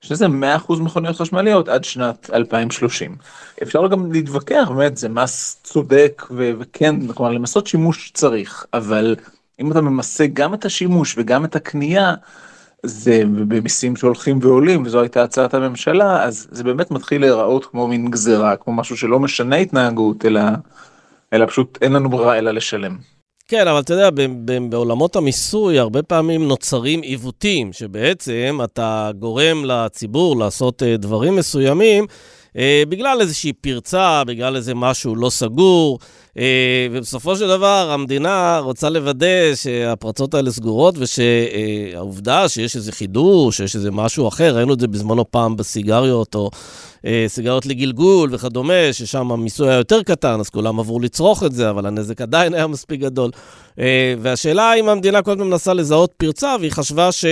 שזה 0.00 0.26
100% 0.26 0.72
מכוניות 0.80 1.16
חשמליות 1.16 1.68
עד 1.68 1.84
שנת 1.84 2.30
2030. 2.32 3.16
אפשר 3.62 3.86
גם 3.86 4.12
להתווכח, 4.12 4.70
באמת 4.76 4.96
זה 4.96 5.08
מס 5.08 5.60
צודק 5.64 6.22
ו- 6.30 6.52
וכן, 6.58 7.12
כלומר 7.12 7.32
למסות 7.32 7.66
שימוש 7.66 8.10
צריך, 8.14 8.66
אבל 8.74 9.16
אם 9.60 9.72
אתה 9.72 9.80
ממסה 9.80 10.26
גם 10.26 10.54
את 10.54 10.64
השימוש 10.64 11.14
וגם 11.18 11.44
את 11.44 11.56
הקנייה, 11.56 12.14
זה 12.82 13.22
במיסים 13.48 13.96
שהולכים 13.96 14.38
ועולים 14.42 14.82
וזו 14.86 15.00
הייתה 15.00 15.22
הצעת 15.22 15.54
הממשלה 15.54 16.22
אז 16.24 16.48
זה 16.50 16.64
באמת 16.64 16.90
מתחיל 16.90 17.20
להיראות 17.20 17.66
כמו 17.66 17.88
מין 17.88 18.10
גזירה 18.10 18.56
כמו 18.56 18.72
משהו 18.72 18.96
שלא 18.96 19.18
משנה 19.18 19.56
התנהגות 19.56 20.24
אלא 20.24 20.40
אלא 21.32 21.46
פשוט 21.46 21.78
אין 21.82 21.92
לנו 21.92 22.10
ברירה 22.10 22.38
אלא 22.38 22.50
לשלם. 22.50 22.98
כן, 23.50 23.68
אבל 23.68 23.80
אתה 23.80 23.92
יודע, 23.92 24.10
בעולמות 24.68 25.16
המיסוי 25.16 25.78
הרבה 25.78 26.02
פעמים 26.02 26.48
נוצרים 26.48 27.02
עיוותים, 27.02 27.72
שבעצם 27.72 28.60
אתה 28.64 29.10
גורם 29.18 29.64
לציבור 29.64 30.36
לעשות 30.36 30.82
אה, 30.82 30.96
דברים 30.96 31.36
מסוימים 31.36 32.06
אה, 32.56 32.82
בגלל 32.88 33.18
איזושהי 33.20 33.52
פרצה, 33.52 34.22
בגלל 34.26 34.56
איזה 34.56 34.74
משהו 34.74 35.16
לא 35.16 35.30
סגור, 35.30 35.98
אה, 36.38 36.86
ובסופו 36.92 37.36
של 37.36 37.48
דבר 37.48 37.90
המדינה 37.90 38.58
רוצה 38.58 38.90
לוודא 38.90 39.54
שהפרצות 39.54 40.34
האלה 40.34 40.50
סגורות, 40.50 40.94
ושהעובדה 40.98 42.48
שיש 42.48 42.76
איזה 42.76 42.92
חידוש, 42.92 43.56
שיש 43.56 43.76
איזה 43.76 43.90
משהו 43.90 44.28
אחר, 44.28 44.56
ראינו 44.56 44.74
את 44.74 44.80
זה 44.80 44.88
בזמנו 44.88 45.30
פעם 45.30 45.56
בסיגריות, 45.56 46.34
או 46.34 46.50
אה, 47.06 47.24
סיגריות 47.28 47.66
לגלגול 47.66 48.28
וכדומה, 48.32 48.92
ששם 48.92 49.32
המיסוי 49.32 49.68
היה 49.68 49.78
יותר 49.78 50.02
קטן, 50.02 50.40
אז 50.40 50.48
כולם 50.50 50.80
עברו 50.80 51.00
לצרוך 51.00 51.42
את 51.44 51.52
זה, 51.52 51.70
אבל 51.70 51.86
הנזק 51.86 52.20
עדיין 52.20 52.54
היה 52.54 52.66
מספיק 52.66 53.00
גדול. 53.00 53.30
והשאלה 54.18 54.74
אם 54.74 54.88
המדינה 54.88 55.22
כל 55.22 55.30
הזמן 55.30 55.46
מנסה 55.46 55.74
לזהות 55.74 56.12
פרצה, 56.16 56.56
והיא 56.60 56.72
חשבה 56.72 57.12
ש... 57.12 57.24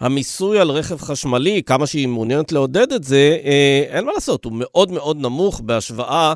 המיסוי 0.00 0.58
על 0.58 0.70
רכב 0.70 1.00
חשמלי, 1.00 1.62
כמה 1.62 1.86
שהיא 1.86 2.08
מעוניינת 2.08 2.52
לעודד 2.52 2.92
את 2.92 3.04
זה, 3.04 3.38
אה, 3.44 3.84
אין 3.88 4.04
מה 4.04 4.12
לעשות, 4.12 4.44
הוא 4.44 4.52
מאוד 4.56 4.90
מאוד 4.92 5.16
נמוך 5.20 5.60
בהשוואה 5.60 6.32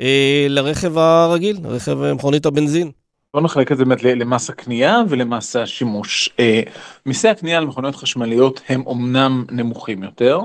אה, 0.00 0.46
לרכב 0.48 0.98
הרגיל, 0.98 1.58
לרכב 1.64 2.02
אה, 2.02 2.14
מכונית 2.14 2.46
הבנזין. 2.46 2.90
בוא 3.34 3.40
נחלק 3.40 3.72
את 3.72 3.76
זה 3.76 3.84
באמת 3.84 4.02
למס 4.02 4.50
הקנייה 4.50 5.00
ולמס 5.08 5.56
השימוש. 5.56 6.30
אה, 6.40 6.60
מיסי 7.06 7.28
הקנייה 7.28 7.58
על 7.58 7.66
מכוניות 7.66 7.96
חשמליות 7.96 8.60
הם 8.68 8.82
אומנם 8.86 9.44
נמוכים 9.50 10.02
יותר. 10.02 10.40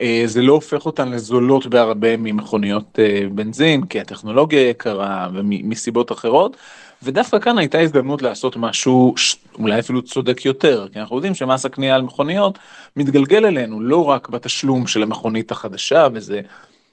אה, 0.00 0.22
זה 0.26 0.42
לא 0.42 0.52
הופך 0.52 0.86
אותן 0.86 1.08
לזולות 1.08 1.66
בהרבה 1.66 2.16
ממכוניות 2.16 2.98
אה, 2.98 3.20
בנזין, 3.34 3.86
כי 3.86 4.00
הטכנולוגיה 4.00 4.68
יקרה 4.68 5.28
ומסיבות 5.34 6.12
אחרות. 6.12 6.56
ודווקא 7.02 7.38
כאן 7.38 7.58
הייתה 7.58 7.80
הזדמנות 7.80 8.22
לעשות 8.22 8.56
משהו 8.56 9.14
אולי 9.58 9.78
אפילו 9.78 10.02
צודק 10.02 10.44
יותר, 10.44 10.86
כי 10.92 11.00
אנחנו 11.00 11.16
יודעים 11.16 11.34
שמס 11.34 11.66
הקנייה 11.66 11.94
על 11.94 12.02
מכוניות 12.02 12.58
מתגלגל 12.96 13.46
אלינו 13.46 13.80
לא 13.80 14.04
רק 14.04 14.28
בתשלום 14.28 14.86
של 14.86 15.02
המכונית 15.02 15.50
החדשה, 15.50 16.08
וזה 16.12 16.40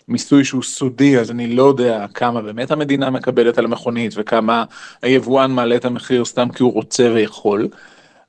מיסוי 0.08 0.46
שהוא 0.46 0.64
סודי, 0.64 1.20
אז 1.20 1.32
אני 1.32 1.56
לא 1.56 1.64
יודע 1.64 2.06
כמה 2.14 2.42
באמת 2.42 2.72
המדינה 2.72 3.10
מקבלת 3.10 3.58
על 3.58 3.66
המכונית 3.66 4.14
וכמה 4.16 4.64
היבואן 5.02 5.52
מעלה 5.52 5.76
את 5.76 5.86
המחיר 5.86 6.26
סתם 6.26 6.50
כי 6.50 6.64
הוא 6.64 6.74
רוצה 6.74 7.12
ויכול. 7.14 7.68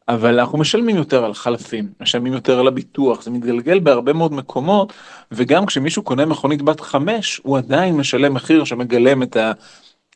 אבל 0.09 0.41
אנחנו 0.41 0.59
משלמים 0.59 0.97
יותר 0.97 1.25
על 1.25 1.35
חלפים, 1.35 1.89
משלמים 2.01 2.33
יותר 2.33 2.61
על 2.61 2.69
הביטוח, 2.69 3.23
זה 3.23 3.31
מתגלגל 3.31 3.81
בהרבה 3.81 4.13
מאוד 4.13 4.33
מקומות, 4.33 4.93
וגם 5.33 5.67
כשמישהו 5.67 6.03
קונה 6.03 6.27
מכונית 6.27 6.63
בת 6.63 6.81
חמש, 6.81 7.41
הוא 7.43 7.59
עדיין 7.59 7.97
משלם 7.97 8.35
מחיר 8.35 8.65
שמגלם 8.65 9.23
את, 9.23 9.37
ה, 9.37 9.53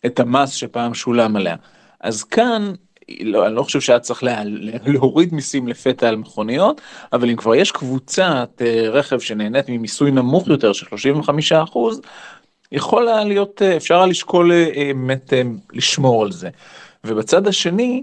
את 0.07 0.21
המס 0.21 0.51
שפעם 0.51 0.95
שולם 0.95 1.37
עליה. 1.37 1.57
אז 2.01 2.25
כאן 2.25 2.73
לא, 3.21 3.47
אני 3.47 3.55
לא 3.55 3.63
חושב 3.63 3.81
שהיה 3.81 3.99
צריך 3.99 4.23
לה, 4.23 4.43
להוריד 4.87 5.35
מיסים 5.35 5.69
לפתע 5.69 6.09
על 6.09 6.17
מכוניות, 6.17 6.81
אבל 7.13 7.31
אם 7.31 7.37
כבר 7.37 7.55
יש 7.55 7.73
קבוצת 7.73 8.51
אה, 8.61 8.89
רכב 8.91 9.19
שנהנית 9.19 9.69
ממיסוי 9.69 10.11
נמוך 10.11 10.49
יותר 10.49 10.73
של 10.73 10.87
35 10.87 11.53
אחוז, 11.53 12.01
יכול 12.73 13.09
היה 13.09 13.25
להיות, 13.25 13.63
אה, 13.63 13.77
אפשר 13.77 13.97
היה 13.97 14.07
לשקול 14.07 14.53
באמת 14.75 15.33
לשמור 15.73 16.23
על 16.23 16.33
זה. 16.33 16.51
ובצד 17.05 17.47
השני, 17.47 18.03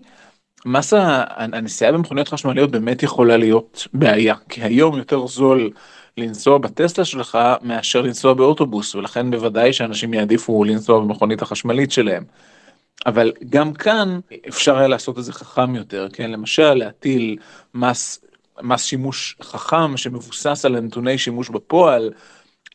מסה 0.66 1.24
הנסיעה 1.36 1.92
במכוניות 1.92 2.28
חשמליות 2.28 2.72
באמת 2.72 3.04
יכולה 3.04 3.38
להיות 3.38 3.88
בעיה, 3.94 4.36
כי 4.50 4.62
היום 4.62 4.98
יותר 4.98 5.28
זול 5.28 5.72
לנסוע 6.18 6.58
בטסלה 6.58 7.06
שלך 7.06 7.38
מאשר 7.62 8.02
לנסוע 8.02 8.34
באוטובוס, 8.34 8.96
ולכן 8.96 9.32
בוודאי 9.32 9.74
שאנשים 9.74 10.14
יעדיפו 10.14 10.64
לנסוע 10.64 11.00
במכונית 11.00 11.42
החשמלית 11.42 11.92
שלהם. 11.92 12.24
אבל 13.06 13.32
גם 13.50 13.74
כאן 13.74 14.20
אפשר 14.48 14.78
היה 14.78 14.88
לעשות 14.88 15.20
את 15.20 15.24
זה 15.24 15.34
חכם 15.34 15.76
יותר, 15.76 16.08
כן? 16.14 16.32
למשל 16.32 16.74
להטיל 16.74 17.38
מס, 17.74 18.26
מס 18.62 18.84
שימוש 18.84 19.38
חכם 19.42 19.98
שמבוסס 19.98 20.66
על 20.66 20.80
נתוני 20.80 21.18
שימוש 21.18 21.50
בפועל, 21.50 22.12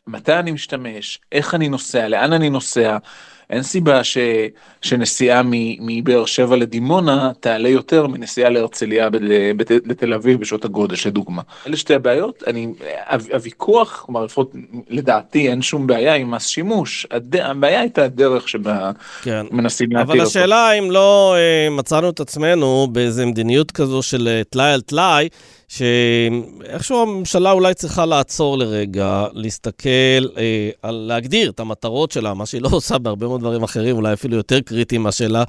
מתי 0.07 0.33
אני 0.33 0.51
משתמש, 0.51 1.19
איך 1.31 1.55
אני 1.55 1.69
נוסע, 1.69 2.07
לאן 2.07 2.33
אני 2.33 2.49
נוסע, 2.49 2.97
אין 3.51 3.63
סיבה 3.63 4.03
ש, 4.03 4.17
שנסיעה 4.81 5.41
מבאר 5.79 6.25
שבע 6.25 6.55
לדימונה 6.55 7.31
תעלה 7.39 7.69
יותר 7.69 8.07
מנסיעה 8.07 8.49
להרצליה 8.49 9.09
לתל 9.85 10.13
אביב 10.13 10.39
בשעות 10.39 10.65
הגודש 10.65 11.07
לדוגמה. 11.07 11.41
אלה 11.67 11.77
שתי 11.77 11.93
הבעיות, 11.93 12.43
אני, 12.47 12.67
הוויכוח, 13.33 14.03
כלומר 14.05 14.25
לפחות 14.25 14.51
לדעתי 14.89 15.49
אין 15.49 15.61
שום 15.61 15.87
בעיה 15.87 16.15
עם 16.15 16.31
מס 16.31 16.47
שימוש, 16.47 17.07
הד, 17.11 17.35
הבעיה 17.35 17.79
הייתה 17.79 18.03
הדרך 18.03 18.49
שבה 18.49 18.91
כן. 19.21 19.45
מנסים 19.51 19.91
להטיל 19.91 20.11
אותו. 20.11 20.13
אבל 20.13 20.27
השאלה 20.27 20.71
אם 20.71 20.91
לא 20.91 21.35
אה, 21.37 21.69
מצאנו 21.69 22.09
את 22.09 22.19
עצמנו 22.19 22.87
באיזה 22.91 23.25
מדיניות 23.25 23.71
כזו 23.71 24.01
של 24.01 24.27
אה, 24.27 24.41
טלאי 24.49 24.73
על 24.73 24.81
טלאי, 24.81 25.29
שאיכשהו 25.67 27.01
הממשלה 27.01 27.51
אולי 27.51 27.73
צריכה 27.73 28.05
לעצור 28.05 28.57
לרגע, 28.57 29.25
להסתכל, 29.33 30.27
אה, 30.37 30.69
על 30.81 30.95
להגדיר 30.95 31.49
את 31.49 31.59
המטרות 31.59 32.11
שלה, 32.11 32.33
מה 32.33 32.45
שהיא 32.45 32.61
לא 32.61 32.69
עושה 32.71 32.97
בהרבה 32.97 33.27
מאוד 33.27 33.40
דברים 33.41 33.63
אחרים, 33.63 33.95
אולי 33.95 34.13
אפילו 34.13 34.37
יותר 34.37 34.59
קריטיים 34.59 35.03
מהשאלה 35.03 35.43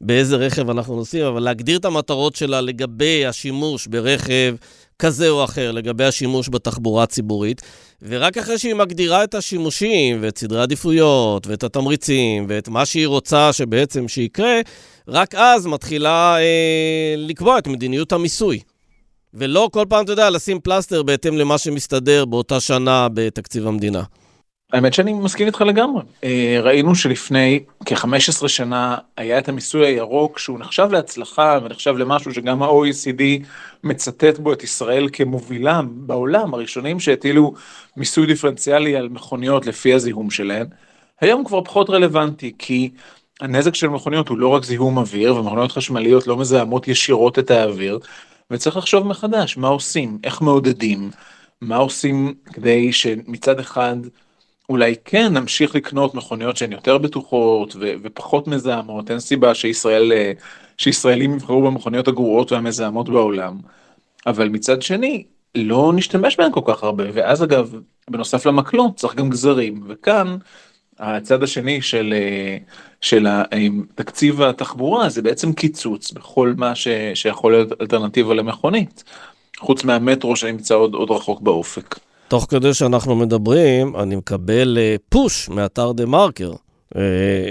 באיזה 0.00 0.36
רכב 0.36 0.70
אנחנו 0.70 0.96
נוסעים, 0.96 1.26
אבל 1.26 1.42
להגדיר 1.42 1.78
את 1.78 1.84
המטרות 1.84 2.36
שלה 2.36 2.60
לגבי 2.60 3.26
השימוש 3.26 3.86
ברכב 3.86 4.54
כזה 4.98 5.28
או 5.28 5.44
אחר, 5.44 5.72
לגבי 5.72 6.04
השימוש 6.04 6.48
בתחבורה 6.48 7.02
הציבורית, 7.02 7.62
ורק 8.02 8.38
אחרי 8.38 8.58
שהיא 8.58 8.74
מגדירה 8.74 9.24
את 9.24 9.34
השימושים 9.34 10.18
ואת 10.20 10.38
סדרי 10.38 10.60
העדיפויות 10.60 11.46
ואת 11.46 11.64
התמריצים 11.64 12.46
ואת 12.48 12.68
מה 12.68 12.86
שהיא 12.86 13.06
רוצה 13.06 13.52
שבעצם 13.52 14.08
שיקרה, 14.08 14.60
רק 15.08 15.34
אז 15.34 15.66
מתחילה 15.66 16.36
אה, 16.38 17.14
לקבוע 17.16 17.58
את 17.58 17.66
מדיניות 17.66 18.12
המיסוי. 18.12 18.60
ולא 19.34 19.68
כל 19.72 19.84
פעם, 19.88 20.04
אתה 20.04 20.12
יודע, 20.12 20.30
לשים 20.30 20.60
פלסטר 20.60 21.02
בהתאם 21.02 21.36
למה 21.36 21.58
שמסתדר 21.58 22.24
באותה 22.24 22.60
שנה 22.60 23.08
בתקציב 23.14 23.66
המדינה. 23.66 24.02
האמת 24.72 24.94
שאני 24.94 25.12
מסכים 25.12 25.46
איתך 25.46 25.60
לגמרי. 25.60 26.02
אה, 26.24 26.58
ראינו 26.62 26.94
שלפני 26.94 27.64
כ-15 27.84 28.48
שנה 28.48 28.96
היה 29.16 29.38
את 29.38 29.48
המיסוי 29.48 29.86
הירוק 29.86 30.38
שהוא 30.38 30.58
נחשב 30.58 30.88
להצלחה 30.92 31.58
ונחשב 31.62 31.96
למשהו 31.96 32.34
שגם 32.34 32.62
ה-OECD 32.62 33.22
מצטט 33.84 34.38
בו 34.38 34.52
את 34.52 34.62
ישראל 34.62 35.08
כמובילה 35.12 35.80
בעולם, 35.86 36.54
הראשונים 36.54 37.00
שהטילו 37.00 37.54
מיסוי 37.96 38.26
דיפרנציאלי 38.26 38.96
על 38.96 39.08
מכוניות 39.08 39.66
לפי 39.66 39.94
הזיהום 39.94 40.30
שלהן. 40.30 40.66
היום 41.20 41.44
כבר 41.44 41.64
פחות 41.64 41.90
רלוונטי 41.90 42.52
כי 42.58 42.90
הנזק 43.40 43.74
של 43.74 43.88
מכוניות 43.88 44.28
הוא 44.28 44.38
לא 44.38 44.48
רק 44.48 44.64
זיהום 44.64 44.98
אוויר 44.98 45.36
ומכוניות 45.36 45.72
חשמליות 45.72 46.26
לא 46.26 46.36
מזהמות 46.36 46.88
ישירות 46.88 47.38
את 47.38 47.50
האוויר. 47.50 47.98
וצריך 48.50 48.76
לחשוב 48.76 49.06
מחדש 49.06 49.56
מה 49.56 49.68
עושים, 49.68 50.18
איך 50.24 50.42
מעודדים, 50.42 51.10
מה 51.60 51.76
עושים 51.76 52.34
כדי 52.52 52.92
שמצד 52.92 53.60
אחד 53.60 53.96
אולי 54.68 54.94
כן 55.04 55.32
נמשיך 55.32 55.74
לקנות 55.74 56.14
מכוניות 56.14 56.56
שהן 56.56 56.72
יותר 56.72 56.98
בטוחות 56.98 57.76
ו- 57.76 57.92
ופחות 58.02 58.48
מזהמות, 58.48 59.10
אין 59.10 59.20
סיבה 59.20 59.54
שישראל, 59.54 60.12
שישראלים 60.78 61.34
יבחרו 61.34 61.62
במכוניות 61.62 62.08
הגרועות 62.08 62.52
והמזהמות 62.52 63.08
בעולם, 63.08 63.58
אבל 64.26 64.48
מצד 64.48 64.82
שני 64.82 65.24
לא 65.54 65.92
נשתמש 65.94 66.36
בהן 66.36 66.52
כל 66.52 66.60
כך 66.64 66.82
הרבה, 66.82 67.04
ואז 67.12 67.44
אגב, 67.44 67.74
בנוסף 68.10 68.46
למקלות 68.46 68.96
צריך 68.96 69.14
גם 69.14 69.30
גזרים, 69.30 69.84
וכאן 69.88 70.36
הצד 70.98 71.42
השני 71.42 71.82
של, 71.82 72.14
של 73.00 73.26
תקציב 73.94 74.42
התחבורה 74.42 75.08
זה 75.08 75.22
בעצם 75.22 75.52
קיצוץ 75.52 76.12
בכל 76.12 76.54
מה 76.56 76.74
ש, 76.74 76.88
שיכול 77.14 77.52
להיות 77.52 77.80
אלטרנטיבה 77.80 78.34
למכונית, 78.34 79.04
חוץ 79.58 79.84
מהמטרו 79.84 80.36
שנמצא 80.36 80.74
עוד, 80.74 80.94
עוד 80.94 81.10
רחוק 81.10 81.40
באופק. 81.40 82.05
תוך 82.28 82.46
כדי 82.50 82.74
שאנחנו 82.74 83.16
מדברים, 83.16 83.96
אני 83.96 84.16
מקבל 84.16 84.78
פוש 85.08 85.48
מאתר 85.48 85.92
דה 85.92 86.06
מרקר, 86.06 86.52
אה, 86.96 87.00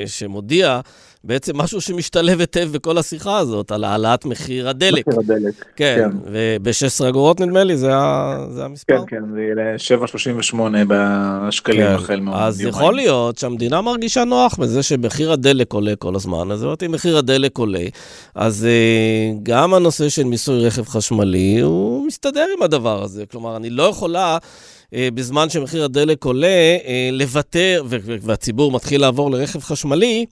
שמודיע 0.05 0.79
בעצם 1.25 1.57
משהו 1.57 1.81
שמשתלב 1.81 2.39
היטב 2.39 2.69
בכל 2.71 2.97
השיחה 2.97 3.37
הזאת, 3.37 3.71
על 3.71 3.83
העלאת 3.83 4.25
מחיר 4.25 4.69
הדלק. 4.69 5.07
מחיר 5.07 5.19
הדלק, 5.19 5.65
כן. 5.75 6.09
כן. 6.11 6.17
וב-16 6.31 7.09
אגורות 7.09 7.39
נדמה 7.39 7.63
לי, 7.63 7.77
זה, 7.77 7.95
ה... 7.95 8.37
זה 8.49 8.65
המספר. 8.65 8.97
כן, 9.07 9.17
כן, 9.17 9.23
זה 9.33 9.41
יהיה 9.41 9.55
ל-7.38 9.55 10.57
בשקלים 10.87 11.87
כן. 11.87 11.93
החל 11.93 12.19
מאוד. 12.19 12.37
אז 12.39 12.61
יומיים. 12.61 12.81
יכול 12.81 12.95
להיות 12.95 13.37
שהמדינה 13.37 13.81
מרגישה 13.81 14.23
נוח 14.23 14.55
בזה 14.59 14.83
שמחיר 14.83 15.31
הדלק 15.31 15.73
עולה 15.73 15.95
כל 15.95 16.15
הזמן, 16.15 16.51
אז 16.51 16.65
אם 16.85 16.91
מחיר 16.91 17.17
הדלק 17.17 17.57
עולה, 17.57 17.85
אז 18.35 18.67
uh, 18.67 19.39
גם 19.43 19.73
הנושא 19.73 20.09
של 20.09 20.23
מיסוי 20.23 20.67
רכב 20.67 20.85
חשמלי, 20.85 21.59
הוא 21.59 21.94
מסתדר 22.07 22.45
עם 22.57 22.63
הדבר 22.63 23.03
הזה. 23.03 23.25
כלומר, 23.25 23.55
אני 23.55 23.69
לא 23.69 23.83
יכולה... 23.83 24.37
uh, 24.37 24.97
בזמן 25.13 25.49
שמחיר 25.49 25.83
הדלק 25.83 26.25
עולה, 26.25 26.77
uh, 26.81 26.85
לוותר, 27.11 27.83
והציבור 28.21 28.71
מתחיל 28.71 29.01
לעבור 29.01 29.31
לרכב 29.31 29.59
חשמלי, 29.59 30.25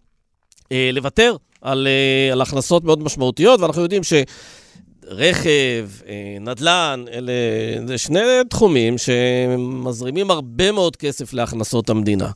אה, 0.72 0.90
לוותר 0.94 1.36
על, 1.62 1.88
אה, 1.88 2.34
על 2.34 2.42
הכנסות 2.42 2.84
מאוד 2.84 3.04
משמעותיות, 3.04 3.60
ואנחנו 3.60 3.82
יודעים 3.82 4.04
ש... 4.04 4.14
רכב, 5.08 5.90
אה, 6.08 6.38
נדל"ן, 6.42 7.06
אלה 7.14 7.98
שני 7.98 8.20
תחומים 8.50 8.96
שמזרימים 8.98 10.32
הרבה 10.32 10.72
מאוד 10.72 10.96
כסף 10.96 11.34
להכנסות 11.34 11.90
המדינה. 11.90 12.32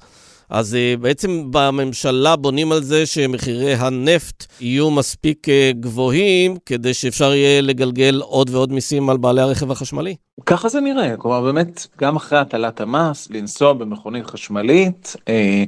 אז 0.49 0.75
אה, 0.75 0.95
בעצם 1.01 1.43
בממשלה 1.51 2.35
בונים 2.35 2.71
על 2.71 2.83
זה 2.83 3.05
שמחירי 3.05 3.73
הנפט 3.73 4.45
יהיו 4.61 4.91
מספיק 4.91 5.49
אה, 5.49 5.71
גבוהים 5.79 6.57
כדי 6.65 6.93
שאפשר 6.93 7.33
יהיה 7.33 7.61
לגלגל 7.61 8.21
עוד 8.23 8.49
ועוד 8.49 8.71
מיסים 8.71 9.09
על 9.09 9.17
בעלי 9.17 9.41
הרכב 9.41 9.71
החשמלי. 9.71 10.15
ככה 10.45 10.69
זה 10.69 10.81
נראה, 10.81 11.17
כלומר 11.17 11.41
באמת 11.41 11.87
גם 12.01 12.15
אחרי 12.15 12.39
הטלת 12.39 12.81
המס, 12.81 13.27
לנסוע 13.31 13.73
במכונית 13.73 14.25
חשמלית, 14.25 15.15
אה, 15.27 15.63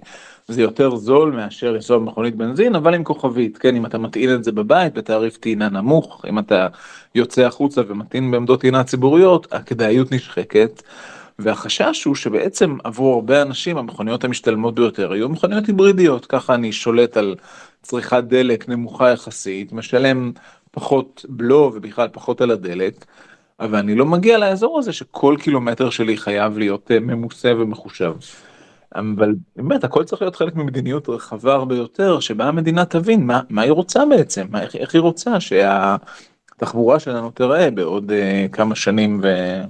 זה 0.47 0.61
יותר 0.61 0.95
זול 0.95 1.31
מאשר 1.31 1.71
לנסוע 1.71 1.97
במכונית 1.97 2.35
בנזין, 2.35 2.75
אבל 2.75 2.93
עם 2.95 3.03
כוכבית, 3.03 3.57
כן, 3.57 3.75
אם 3.75 3.85
אתה 3.85 3.97
מטעין 3.97 4.35
את 4.35 4.43
זה 4.43 4.51
בבית 4.51 4.93
בתעריף 4.93 5.37
טעינה 5.37 5.69
נמוך, 5.69 6.25
אם 6.29 6.39
אתה 6.39 6.67
יוצא 7.15 7.41
החוצה 7.41 7.81
ומטעין 7.87 8.31
בעמדות 8.31 8.61
טעינה 8.61 8.83
ציבוריות, 8.83 9.53
הכדאיות 9.53 10.11
נשחקת. 10.11 10.81
והחשש 11.39 12.03
הוא 12.03 12.15
שבעצם 12.15 12.77
עבור 12.83 13.15
הרבה 13.15 13.41
אנשים 13.41 13.77
המכוניות 13.77 14.23
המשתלמות 14.23 14.75
ביותר 14.75 15.11
היו 15.11 15.29
מכוניות 15.29 15.67
היברידיות, 15.67 16.25
ככה 16.25 16.55
אני 16.55 16.71
שולט 16.71 17.17
על 17.17 17.35
צריכת 17.81 18.23
דלק 18.23 18.69
נמוכה 18.69 19.09
יחסית, 19.09 19.73
משלם 19.73 20.31
פחות 20.71 21.25
בלו 21.29 21.71
ובכלל 21.75 22.07
פחות 22.11 22.41
על 22.41 22.51
הדלק, 22.51 23.05
אבל 23.59 23.79
אני 23.79 23.95
לא 23.95 24.05
מגיע 24.05 24.37
לאזור 24.37 24.79
הזה 24.79 24.93
שכל 24.93 25.35
קילומטר 25.39 25.89
שלי 25.89 26.17
חייב 26.17 26.57
להיות 26.57 26.91
אה, 26.91 26.99
ממוסה 26.99 27.53
ומחושב. 27.57 28.13
אבל 28.95 29.35
באמת 29.55 29.83
הכל 29.83 30.03
צריך 30.03 30.21
להיות 30.21 30.35
חלק 30.35 30.55
ממדיניות 30.55 31.09
רחבה 31.09 31.53
הרבה 31.53 31.75
יותר 31.75 32.19
שבה 32.19 32.45
המדינה 32.45 32.85
תבין 32.85 33.25
מה, 33.25 33.41
מה 33.49 33.61
היא 33.61 33.71
רוצה 33.71 34.05
בעצם, 34.05 34.47
מה, 34.49 34.61
איך, 34.61 34.75
איך 34.75 34.95
היא 34.95 35.01
רוצה 35.01 35.39
שהתחבורה 36.59 36.99
שלנו 36.99 37.31
תראה 37.31 37.71
בעוד 37.71 38.11
uh, 38.11 38.51
כמה 38.51 38.75
שנים. 38.75 39.21
ו... 39.23 39.27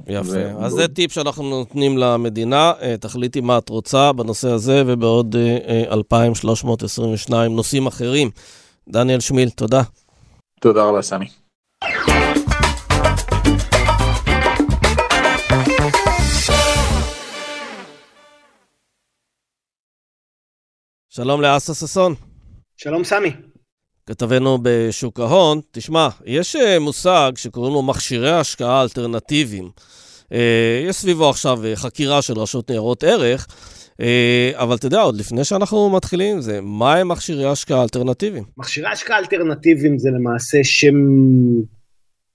יפה, 0.07 0.31
ו... 0.31 0.65
אז 0.65 0.71
זה 0.71 0.87
טיפ 0.87 1.11
שאנחנו 1.11 1.49
נותנים 1.49 1.97
למדינה, 1.97 2.73
uh, 2.79 2.83
תחליטי 2.99 3.41
מה 3.41 3.57
את 3.57 3.69
רוצה 3.69 4.13
בנושא 4.13 4.49
הזה 4.49 4.83
ובעוד 4.87 5.35
uh, 5.35 5.89
uh, 5.89 5.93
2,322 5.93 7.55
נושאים 7.55 7.87
אחרים. 7.87 8.29
דניאל 8.87 9.19
שמיל, 9.19 9.49
תודה. 9.49 9.81
תודה 10.61 10.83
רבה 10.83 11.01
סמי. 11.01 11.25
שלום 21.09 21.41
לאסה 21.41 21.73
ששון. 21.73 22.15
שלום 22.77 23.03
סמי. 23.03 23.48
כתבנו 24.09 24.57
בשוק 24.61 25.19
ההון, 25.19 25.59
תשמע, 25.71 26.09
יש 26.25 26.55
אה, 26.55 26.79
מושג 26.79 27.31
שקוראים 27.35 27.73
לו 27.73 27.81
מכשירי 27.81 28.31
השקעה 28.31 28.81
אלטרנטיביים. 28.81 29.69
יש 30.87 30.95
סביבו 30.95 31.29
עכשיו 31.29 31.59
חקירה 31.75 32.21
של 32.21 32.33
רשות 32.39 32.69
ניירות 32.69 33.03
ערך, 33.03 33.47
אבל 34.53 34.75
אתה 34.75 34.87
יודע, 34.87 35.01
עוד 35.01 35.15
לפני 35.15 35.43
שאנחנו 35.43 35.89
מתחילים 35.89 36.41
זה, 36.41 36.59
מה 36.61 36.95
הם 36.95 37.07
מכשירי 37.07 37.45
השקעה 37.45 37.83
אלטרנטיביים? 37.83 38.43
מכשירי 38.57 38.87
השקעה 38.87 39.17
אלטרנטיביים 39.17 39.97
זה 39.97 40.09
למעשה 40.09 40.57
שם 40.63 40.95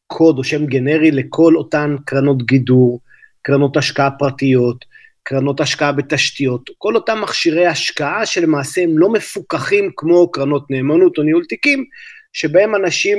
קוד 0.07 0.39
או 0.39 0.45
שם 0.45 0.67
גנרי 0.67 1.11
לכל 1.11 1.57
אותן 1.57 1.97
קרנות 2.05 2.47
גידור, 2.47 3.01
קרנות 3.43 3.77
השקעה 3.77 4.11
פרטיות, 4.11 4.85
קרנות 5.27 5.61
השקעה 5.61 5.93
בתשתיות, 5.93 6.71
כל 6.79 6.95
אותם 6.95 7.21
מכשירי 7.21 7.67
השקעה 7.67 8.27
שלמעשה 8.27 8.83
הם 8.83 8.99
לא 8.99 9.13
מפוקחים 9.13 9.91
כמו 9.97 10.31
קרנות 10.31 10.71
נאמנות 10.71 11.19
או 11.19 11.23
ניהול 11.23 11.45
תיקים, 11.45 11.85
שבהם 12.33 12.75
אנשים 12.75 13.19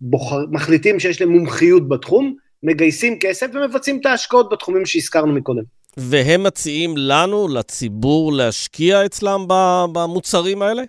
בוחר, 0.00 0.44
מחליטים 0.50 1.00
שיש 1.00 1.20
להם 1.20 1.30
מומחיות 1.30 1.88
בתחום, 1.88 2.34
מגייסים 2.62 3.18
כסף 3.20 3.46
ומבצעים 3.54 4.00
את 4.00 4.06
ההשקעות 4.06 4.48
בתחומים 4.52 4.86
שהזכרנו 4.86 5.32
מקודם. 5.32 5.62
והם 5.96 6.42
מציעים 6.42 6.94
לנו, 6.96 7.48
לציבור, 7.48 8.32
להשקיע 8.32 9.06
אצלם 9.06 9.40
במוצרים 9.92 10.62
האלה? 10.62 10.82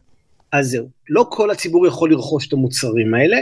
אז 0.52 0.70
זהו, 0.70 0.90
לא 1.10 1.26
כל 1.30 1.52
הציבור 1.52 1.88
יכול 1.88 2.12
לרכוש 2.12 2.48
את 2.48 2.54
המוצרים 2.54 3.14
האלה. 3.14 3.38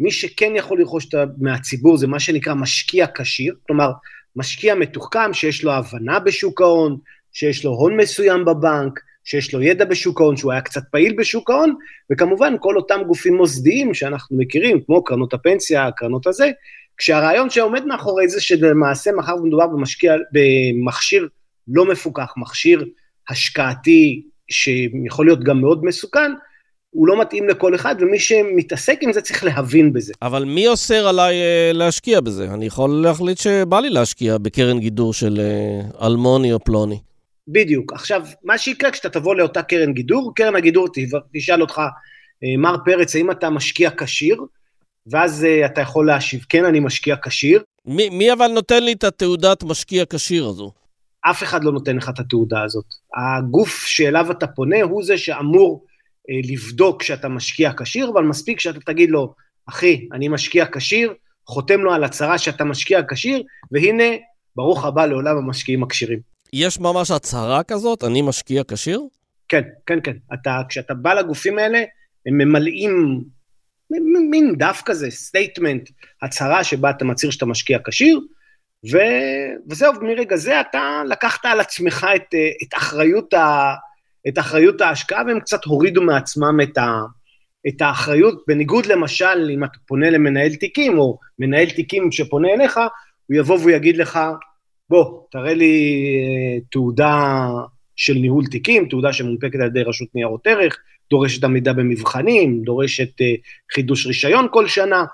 מי 0.00 0.10
שכן 0.10 0.52
יכול 0.56 0.80
לרכוש 0.80 1.08
מהציבור 1.38 1.96
זה 1.96 2.06
מה 2.06 2.20
שנקרא 2.20 2.54
משקיע 2.54 3.06
כשיר, 3.14 3.54
כלומר, 3.66 3.90
משקיע 4.36 4.74
מתוחכם 4.74 5.32
שיש 5.32 5.64
לו 5.64 5.72
הבנה 5.72 6.18
בשוק 6.18 6.60
ההון, 6.60 6.96
שיש 7.32 7.64
לו 7.64 7.70
הון 7.70 7.96
מסוים 7.96 8.44
בבנק, 8.44 9.00
שיש 9.24 9.54
לו 9.54 9.62
ידע 9.62 9.84
בשוק 9.84 10.20
ההון, 10.20 10.36
שהוא 10.36 10.52
היה 10.52 10.60
קצת 10.60 10.82
פעיל 10.90 11.14
בשוק 11.18 11.50
ההון, 11.50 11.74
וכמובן 12.12 12.54
כל 12.60 12.76
אותם 12.76 13.00
גופים 13.06 13.34
מוסדיים 13.34 13.94
שאנחנו 13.94 14.36
מכירים, 14.36 14.80
כמו 14.86 15.04
קרנות 15.04 15.34
הפנסיה, 15.34 15.90
קרנות 15.96 16.26
הזה, 16.26 16.50
כשהרעיון 16.96 17.50
שעומד 17.50 17.84
מאחורי 17.84 18.28
זה 18.28 18.40
שלמעשה 18.40 19.12
מאחר 19.12 19.36
ומדובר 19.36 19.66
במשקיע, 19.66 20.14
במכשיר 20.32 21.28
לא 21.68 21.84
מפוקח, 21.84 22.32
מכשיר 22.36 22.84
השקעתי 23.28 24.22
שיכול 24.50 25.26
להיות 25.26 25.44
גם 25.44 25.60
מאוד 25.60 25.84
מסוכן, 25.84 26.32
הוא 26.94 27.08
לא 27.08 27.20
מתאים 27.20 27.48
לכל 27.48 27.74
אחד, 27.74 27.96
ומי 28.00 28.18
שמתעסק 28.18 28.98
עם 29.02 29.12
זה 29.12 29.20
צריך 29.20 29.44
להבין 29.44 29.92
בזה. 29.92 30.12
אבל 30.22 30.44
מי 30.44 30.68
אוסר 30.68 31.08
עליי 31.08 31.34
uh, 31.34 31.76
להשקיע 31.76 32.20
בזה? 32.20 32.54
אני 32.54 32.66
יכול 32.66 32.90
להחליט 32.90 33.38
שבא 33.38 33.80
לי 33.80 33.90
להשקיע 33.90 34.38
בקרן 34.38 34.78
גידור 34.78 35.12
של 35.12 35.40
uh, 35.40 36.04
אלמוני 36.06 36.52
או 36.52 36.58
פלוני. 36.60 37.00
בדיוק. 37.48 37.92
עכשיו, 37.92 38.26
מה 38.44 38.58
שיקרה 38.58 38.90
כשאתה 38.90 39.10
תבוא 39.10 39.34
לאותה 39.34 39.62
קרן 39.62 39.92
גידור, 39.92 40.32
קרן 40.34 40.56
הגידור 40.56 40.88
תשאל 41.34 41.60
אותך, 41.60 41.78
uh, 41.78 42.58
מר 42.58 42.76
פרץ, 42.84 43.16
האם 43.16 43.30
אתה 43.30 43.50
משקיע 43.50 43.90
כשיר? 43.96 44.42
ואז 45.06 45.46
אתה 45.66 45.80
יכול 45.80 46.06
להשיב, 46.06 46.40
כן, 46.48 46.64
אני 46.64 46.80
משקיע 46.80 47.16
כשיר. 47.22 47.62
מי, 47.86 48.08
מי 48.08 48.32
אבל 48.32 48.48
נותן 48.48 48.82
לי 48.82 48.92
את 48.92 49.04
התעודת 49.04 49.62
משקיע 49.62 50.04
כשיר 50.10 50.46
הזו? 50.46 50.72
אף 51.20 51.42
אחד 51.42 51.64
לא 51.64 51.72
נותן 51.72 51.96
לך 51.96 52.08
את 52.08 52.18
התעודה 52.20 52.62
הזאת. 52.62 52.84
הגוף 53.16 53.84
שאליו 53.86 54.30
אתה 54.30 54.46
פונה 54.46 54.82
הוא 54.82 55.04
זה 55.04 55.18
שאמור 55.18 55.84
אה, 55.84 55.93
לבדוק 56.28 57.02
שאתה 57.02 57.28
משקיע 57.28 57.70
כשיר, 57.76 58.10
אבל 58.12 58.22
מספיק 58.24 58.60
שאתה 58.60 58.80
תגיד 58.80 59.10
לו, 59.10 59.34
אחי, 59.68 60.08
אני 60.12 60.28
משקיע 60.28 60.66
כשיר, 60.72 61.14
חותם 61.46 61.80
לו 61.80 61.92
על 61.94 62.04
הצהרה 62.04 62.38
שאתה 62.38 62.64
משקיע 62.64 63.00
כשיר, 63.08 63.42
והנה, 63.72 64.16
ברוך 64.56 64.84
הבא 64.84 65.06
לעולם 65.06 65.36
המשקיעים 65.36 65.82
הכשירים. 65.82 66.18
יש 66.52 66.80
ממש 66.80 67.10
הצהרה 67.10 67.62
כזאת, 67.62 68.04
אני 68.04 68.22
משקיע 68.22 68.62
כשיר? 68.68 69.00
כן, 69.48 69.62
כן, 69.86 69.98
כן. 70.04 70.16
אתה, 70.34 70.60
כשאתה 70.68 70.94
בא 70.94 71.14
לגופים 71.14 71.58
האלה, 71.58 71.82
הם 72.26 72.38
ממלאים 72.38 73.24
מין 74.30 74.54
דף 74.58 74.82
כזה, 74.84 75.10
statement, 75.10 75.90
הצהרה 76.22 76.64
שבה 76.64 76.90
אתה 76.90 77.04
מצהיר 77.04 77.30
שאתה 77.30 77.46
משקיע 77.46 77.78
כשיר, 77.84 78.20
ו... 78.92 78.98
וזהו, 79.70 79.92
מרגע 80.02 80.36
זה 80.36 80.60
אתה 80.60 81.02
לקחת 81.08 81.44
על 81.44 81.60
עצמך 81.60 82.06
את, 82.16 82.34
אה, 82.34 82.48
את 82.62 82.74
אחריות 82.74 83.34
ה... 83.34 83.74
את 84.28 84.38
אחריות 84.38 84.80
ההשקעה, 84.80 85.22
והם 85.26 85.40
קצת 85.40 85.64
הורידו 85.64 86.02
מעצמם 86.02 86.58
את, 86.62 86.78
ה, 86.78 87.02
את 87.68 87.82
האחריות, 87.82 88.42
בניגוד 88.48 88.86
למשל, 88.86 89.50
אם 89.54 89.64
אתה 89.64 89.78
פונה 89.86 90.10
למנהל 90.10 90.54
תיקים, 90.54 90.98
או 90.98 91.18
מנהל 91.38 91.70
תיקים 91.70 92.12
שפונה 92.12 92.48
אליך, 92.48 92.80
הוא 93.26 93.36
יבוא 93.36 93.58
והוא 93.58 93.70
יגיד 93.70 93.96
לך, 93.96 94.18
בוא, 94.90 95.20
תראה 95.30 95.54
לי 95.54 96.04
אה, 96.24 96.60
תעודה 96.70 97.48
של 97.96 98.14
ניהול 98.14 98.46
תיקים, 98.46 98.88
תעודה 98.88 99.12
שמונפקת 99.12 99.60
על 99.60 99.66
ידי 99.66 99.82
רשות 99.82 100.08
ניירות 100.14 100.46
ערך, 100.46 100.78
דורשת 101.10 101.44
עמידה 101.44 101.72
במבחנים, 101.72 102.62
דורשת 102.62 103.20
uh, 103.20 103.24
חידוש 103.74 104.06
רישיון 104.06 104.46
כל 104.50 104.68
שנה. 104.68 105.04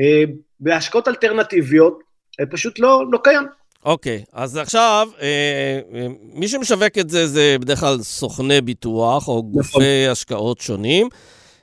Uh, 0.00 0.30
בהשקעות 0.60 1.08
אלטרנטיביות, 1.08 1.98
פשוט 2.50 2.78
לא, 2.78 3.04
לא 3.12 3.18
קיים. 3.24 3.42
אוקיי, 3.84 4.24
okay, 4.26 4.30
אז 4.32 4.56
עכשיו, 4.56 5.08
אה, 5.20 5.26
אה, 5.94 6.06
מי 6.32 6.48
שמשווק 6.48 6.98
את 6.98 7.10
זה 7.10 7.26
זה 7.26 7.56
בדרך 7.60 7.80
כלל 7.80 8.02
סוכני 8.02 8.60
ביטוח 8.60 9.28
או 9.28 9.38
נכון. 9.38 9.52
גופי 9.52 10.06
השקעות 10.06 10.60
שונים. 10.60 11.08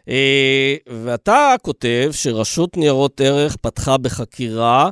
אה, 0.10 0.76
ואתה 0.88 1.56
כותב 1.62 2.10
שרשות 2.12 2.78
ניירות 2.78 3.22
ערך 3.22 3.56
פתחה 3.56 3.98
בחקירה 3.98 4.90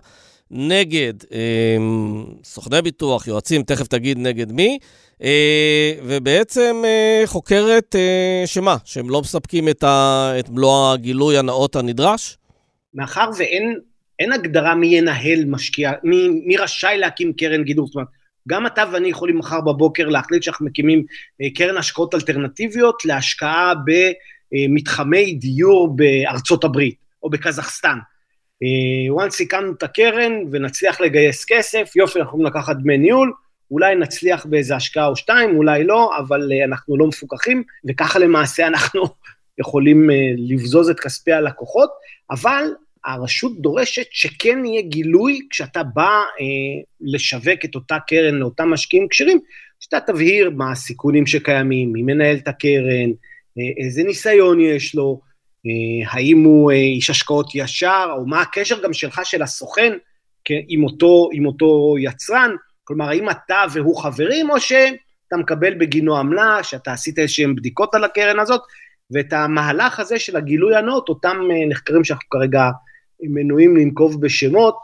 נגד 0.51 1.13
אה, 1.33 1.77
סוכני 2.43 2.81
ביטוח, 2.81 3.27
יועצים, 3.27 3.63
תכף 3.63 3.87
תגיד 3.87 4.17
נגד 4.17 4.51
מי, 4.51 4.79
אה, 5.23 5.93
ובעצם 6.03 6.81
אה, 6.85 7.23
חוקרת 7.25 7.95
אה, 7.95 8.43
שמה? 8.45 8.77
שהם 8.85 9.09
לא 9.09 9.21
מספקים 9.21 9.69
את, 9.69 9.83
ה, 9.83 10.31
את 10.39 10.49
מלוא 10.49 10.91
הגילוי 10.91 11.37
הנאות 11.37 11.75
הנדרש? 11.75 12.37
מאחר 12.93 13.29
ואין 13.37 13.79
אין 14.19 14.31
הגדרה 14.31 14.75
מי 14.75 14.87
ינהל 14.87 15.45
משקיע, 15.45 15.91
מי, 16.03 16.29
מי 16.45 16.57
רשאי 16.57 16.97
להקים 16.97 17.33
קרן 17.33 17.63
גידור, 17.63 17.87
זאת 17.87 17.95
אומרת, 17.95 18.07
גם 18.47 18.67
אתה 18.67 18.83
ואני 18.91 19.07
יכולים 19.09 19.37
מחר 19.37 19.61
בבוקר 19.61 20.07
להחליט 20.09 20.43
שאנחנו 20.43 20.65
מקימים 20.65 21.05
אה, 21.41 21.47
קרן 21.55 21.77
השקעות 21.77 22.15
אלטרנטיביות 22.15 23.05
להשקעה 23.05 23.73
במתחמי 24.51 25.33
דיור 25.33 25.95
בארצות 25.95 26.63
הברית 26.63 26.95
או 27.23 27.29
בקזחסטן. 27.29 27.97
אה, 28.63 29.25
once 29.25 29.43
הקמנו 29.43 29.73
את 29.77 29.83
הקרן 29.83 30.31
ונצליח 30.51 31.01
לגייס 31.01 31.45
כסף, 31.47 31.95
יופי, 31.95 32.19
אנחנו 32.19 32.29
יכולים 32.29 32.45
לקחת 32.45 32.75
דמי 32.75 32.97
ניהול, 32.97 33.33
אולי 33.71 33.95
נצליח 33.95 34.45
באיזה 34.45 34.75
השקעה 34.75 35.07
או 35.07 35.15
שתיים, 35.15 35.55
אולי 35.57 35.83
לא, 35.83 36.17
אבל 36.17 36.51
אה, 36.51 36.65
אנחנו 36.65 36.97
לא 36.97 37.07
מפוקחים, 37.07 37.63
וככה 37.89 38.19
למעשה 38.19 38.67
אנחנו 38.67 39.03
יכולים 39.61 40.09
לבזוז 40.37 40.89
את 40.89 40.99
כספי 40.99 41.31
הלקוחות, 41.31 41.89
אבל 42.31 42.65
הרשות 43.05 43.61
דורשת 43.61 44.05
שכן 44.11 44.65
יהיה 44.65 44.81
גילוי 44.81 45.39
כשאתה 45.49 45.83
בא 45.83 46.09
אה, 46.19 46.45
לשווק 47.01 47.65
את 47.65 47.75
אותה 47.75 47.97
קרן 48.07 48.35
לאותם 48.35 48.69
משקיעים 48.69 49.07
כשרים, 49.07 49.39
שאתה 49.79 49.99
תבהיר 49.99 50.49
מה 50.49 50.71
הסיכונים 50.71 51.25
שקיימים, 51.25 51.93
מי 51.93 52.01
מנהל 52.01 52.35
את 52.35 52.47
הקרן, 52.47 53.09
אה, 53.57 53.83
איזה 53.83 54.03
ניסיון 54.03 54.59
יש 54.59 54.95
לו, 54.95 55.21
אה, 55.65 56.11
האם 56.11 56.43
הוא 56.43 56.71
אה, 56.71 56.75
איש 56.75 57.09
השקעות 57.09 57.55
ישר, 57.55 58.07
או 58.17 58.25
מה 58.25 58.41
הקשר 58.41 58.83
גם 58.83 58.93
שלך, 58.93 59.21
של 59.23 59.41
הסוכן, 59.41 59.93
עם 60.67 60.83
אותו, 60.83 61.29
עם 61.33 61.45
אותו 61.45 61.95
יצרן, 61.99 62.51
כלומר, 62.83 63.09
האם 63.09 63.29
אתה 63.29 63.63
והוא 63.73 64.01
חברים, 64.03 64.49
או 64.49 64.59
שאתה 64.59 65.37
מקבל 65.39 65.73
בגינו 65.73 66.17
עמלה, 66.17 66.63
שאתה 66.63 66.93
עשית 66.93 67.19
איזשהן 67.19 67.55
בדיקות 67.55 67.95
על 67.95 68.03
הקרן 68.03 68.39
הזאת, 68.39 68.61
ואת 69.11 69.33
המהלך 69.33 69.99
הזה 69.99 70.19
של 70.19 70.35
הגילוי 70.35 70.75
הנאות, 70.75 71.09
אותם 71.09 71.37
אה, 71.51 71.69
נחקרים 71.69 72.03
שאנחנו 72.03 72.29
כרגע 72.29 72.69
מנועים 73.21 73.77
לנקוב 73.77 74.21
בשמות 74.21 74.75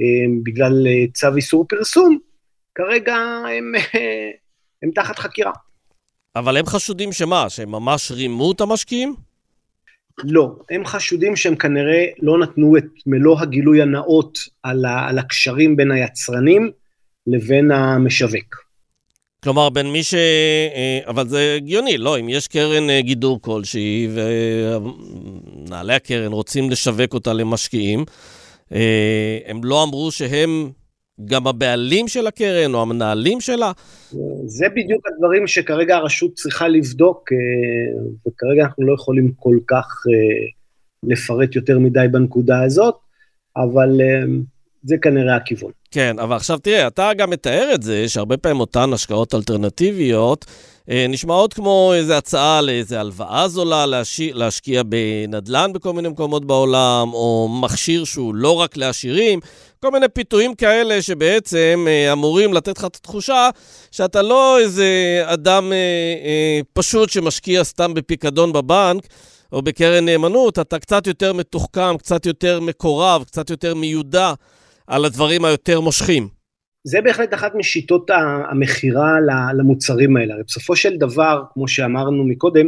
אה, 0.00 0.06
בגלל 0.42 0.86
אה, 0.86 1.12
צו 1.14 1.36
איסור 1.36 1.66
פרסום, 1.68 2.18
כרגע 2.74 3.16
הם, 3.58 3.72
אה, 3.94 4.30
הם 4.82 4.90
תחת 4.90 5.18
חקירה. 5.18 5.52
אבל 6.36 6.56
הם 6.56 6.66
חשודים 6.66 7.12
שמה? 7.12 7.50
שהם 7.50 7.70
ממש 7.70 8.10
רימו 8.10 8.52
את 8.52 8.60
המשקיעים? 8.60 9.14
לא, 10.24 10.56
הם 10.70 10.86
חשודים 10.86 11.36
שהם 11.36 11.56
כנראה 11.56 12.06
לא 12.22 12.38
נתנו 12.38 12.76
את 12.76 12.84
מלוא 13.06 13.40
הגילוי 13.40 13.82
הנאות 13.82 14.38
על, 14.62 14.84
ה, 14.84 15.08
על 15.08 15.18
הקשרים 15.18 15.76
בין 15.76 15.90
היצרנים 15.90 16.70
לבין 17.26 17.70
המשווק. 17.70 18.65
כלומר, 19.46 19.68
בין 19.68 19.92
מי 19.92 20.02
ש... 20.02 20.14
אה, 20.14 21.00
אבל 21.06 21.28
זה 21.28 21.54
הגיוני, 21.56 21.98
לא? 21.98 22.20
אם 22.20 22.28
יש 22.28 22.48
קרן 22.48 22.90
אה, 22.90 23.00
גידור 23.00 23.42
כלשהי, 23.42 24.08
ומנהלי 24.14 25.94
הקרן 25.94 26.32
רוצים 26.32 26.70
לשווק 26.70 27.14
אותה 27.14 27.32
למשקיעים, 27.32 28.04
אה, 28.72 29.38
הם 29.46 29.60
לא 29.64 29.82
אמרו 29.82 30.10
שהם 30.10 30.70
גם 31.24 31.46
הבעלים 31.46 32.08
של 32.08 32.26
הקרן 32.26 32.74
או 32.74 32.82
המנהלים 32.82 33.40
שלה? 33.40 33.72
זה 34.46 34.68
בדיוק 34.68 35.06
הדברים 35.06 35.46
שכרגע 35.46 35.96
הרשות 35.96 36.34
צריכה 36.34 36.68
לבדוק, 36.68 37.28
וכרגע 38.28 38.64
אנחנו 38.64 38.86
לא 38.86 38.94
יכולים 38.94 39.32
כל 39.36 39.56
כך 39.68 39.86
לפרט 41.02 41.56
יותר 41.56 41.78
מדי 41.78 42.06
בנקודה 42.12 42.62
הזאת, 42.62 42.94
אבל 43.56 44.00
זה 44.82 44.96
כנראה 45.02 45.36
הכיוון. 45.36 45.70
כן, 45.96 46.18
אבל 46.18 46.36
עכשיו 46.36 46.58
תראה, 46.58 46.86
אתה 46.86 47.10
גם 47.16 47.30
מתאר 47.30 47.70
את 47.74 47.82
זה, 47.82 48.08
שהרבה 48.08 48.36
פעמים 48.36 48.60
אותן 48.60 48.92
השקעות 48.92 49.34
אלטרנטיביות 49.34 50.44
אה, 50.90 51.06
נשמעות 51.08 51.54
כמו 51.54 51.92
איזו 51.94 52.12
הצעה 52.12 52.60
לאיזו 52.60 52.96
הלוואה 52.96 53.48
זולה 53.48 53.86
להשקיע, 53.86 54.34
להשקיע 54.34 54.82
בנדל"ן 54.82 55.72
בכל 55.72 55.92
מיני 55.92 56.08
מקומות 56.08 56.44
בעולם, 56.44 57.12
או 57.12 57.48
מכשיר 57.62 58.04
שהוא 58.04 58.34
לא 58.34 58.50
רק 58.50 58.76
לעשירים, 58.76 59.40
כל 59.80 59.90
מיני 59.90 60.08
פיתויים 60.08 60.54
כאלה 60.54 61.02
שבעצם 61.02 61.86
אה, 61.88 62.12
אמורים 62.12 62.54
לתת 62.54 62.78
לך 62.78 62.84
את 62.84 62.96
התחושה 62.96 63.50
שאתה 63.90 64.22
לא 64.22 64.58
איזה 64.58 65.22
אדם 65.24 65.72
אה, 65.72 66.60
פשוט 66.72 67.10
שמשקיע 67.10 67.64
סתם 67.64 67.94
בפיקדון 67.94 68.52
בבנק 68.52 69.06
או 69.52 69.62
בקרן 69.62 70.04
נאמנות, 70.04 70.58
אתה 70.58 70.78
קצת 70.78 71.06
יותר 71.06 71.32
מתוחכם, 71.32 71.96
קצת 71.96 72.26
יותר 72.26 72.60
מקורב, 72.60 73.24
קצת 73.24 73.50
יותר 73.50 73.74
מיודע 73.74 74.32
על 74.86 75.04
הדברים 75.04 75.44
היותר 75.44 75.80
מושכים. 75.80 76.28
זה 76.84 77.00
בהחלט 77.00 77.34
אחת 77.34 77.54
משיטות 77.54 78.10
המכירה 78.50 79.16
למוצרים 79.58 80.16
האלה. 80.16 80.34
הרי 80.34 80.42
בסופו 80.42 80.76
של 80.76 80.96
דבר, 80.96 81.42
כמו 81.54 81.68
שאמרנו 81.68 82.24
מקודם, 82.24 82.66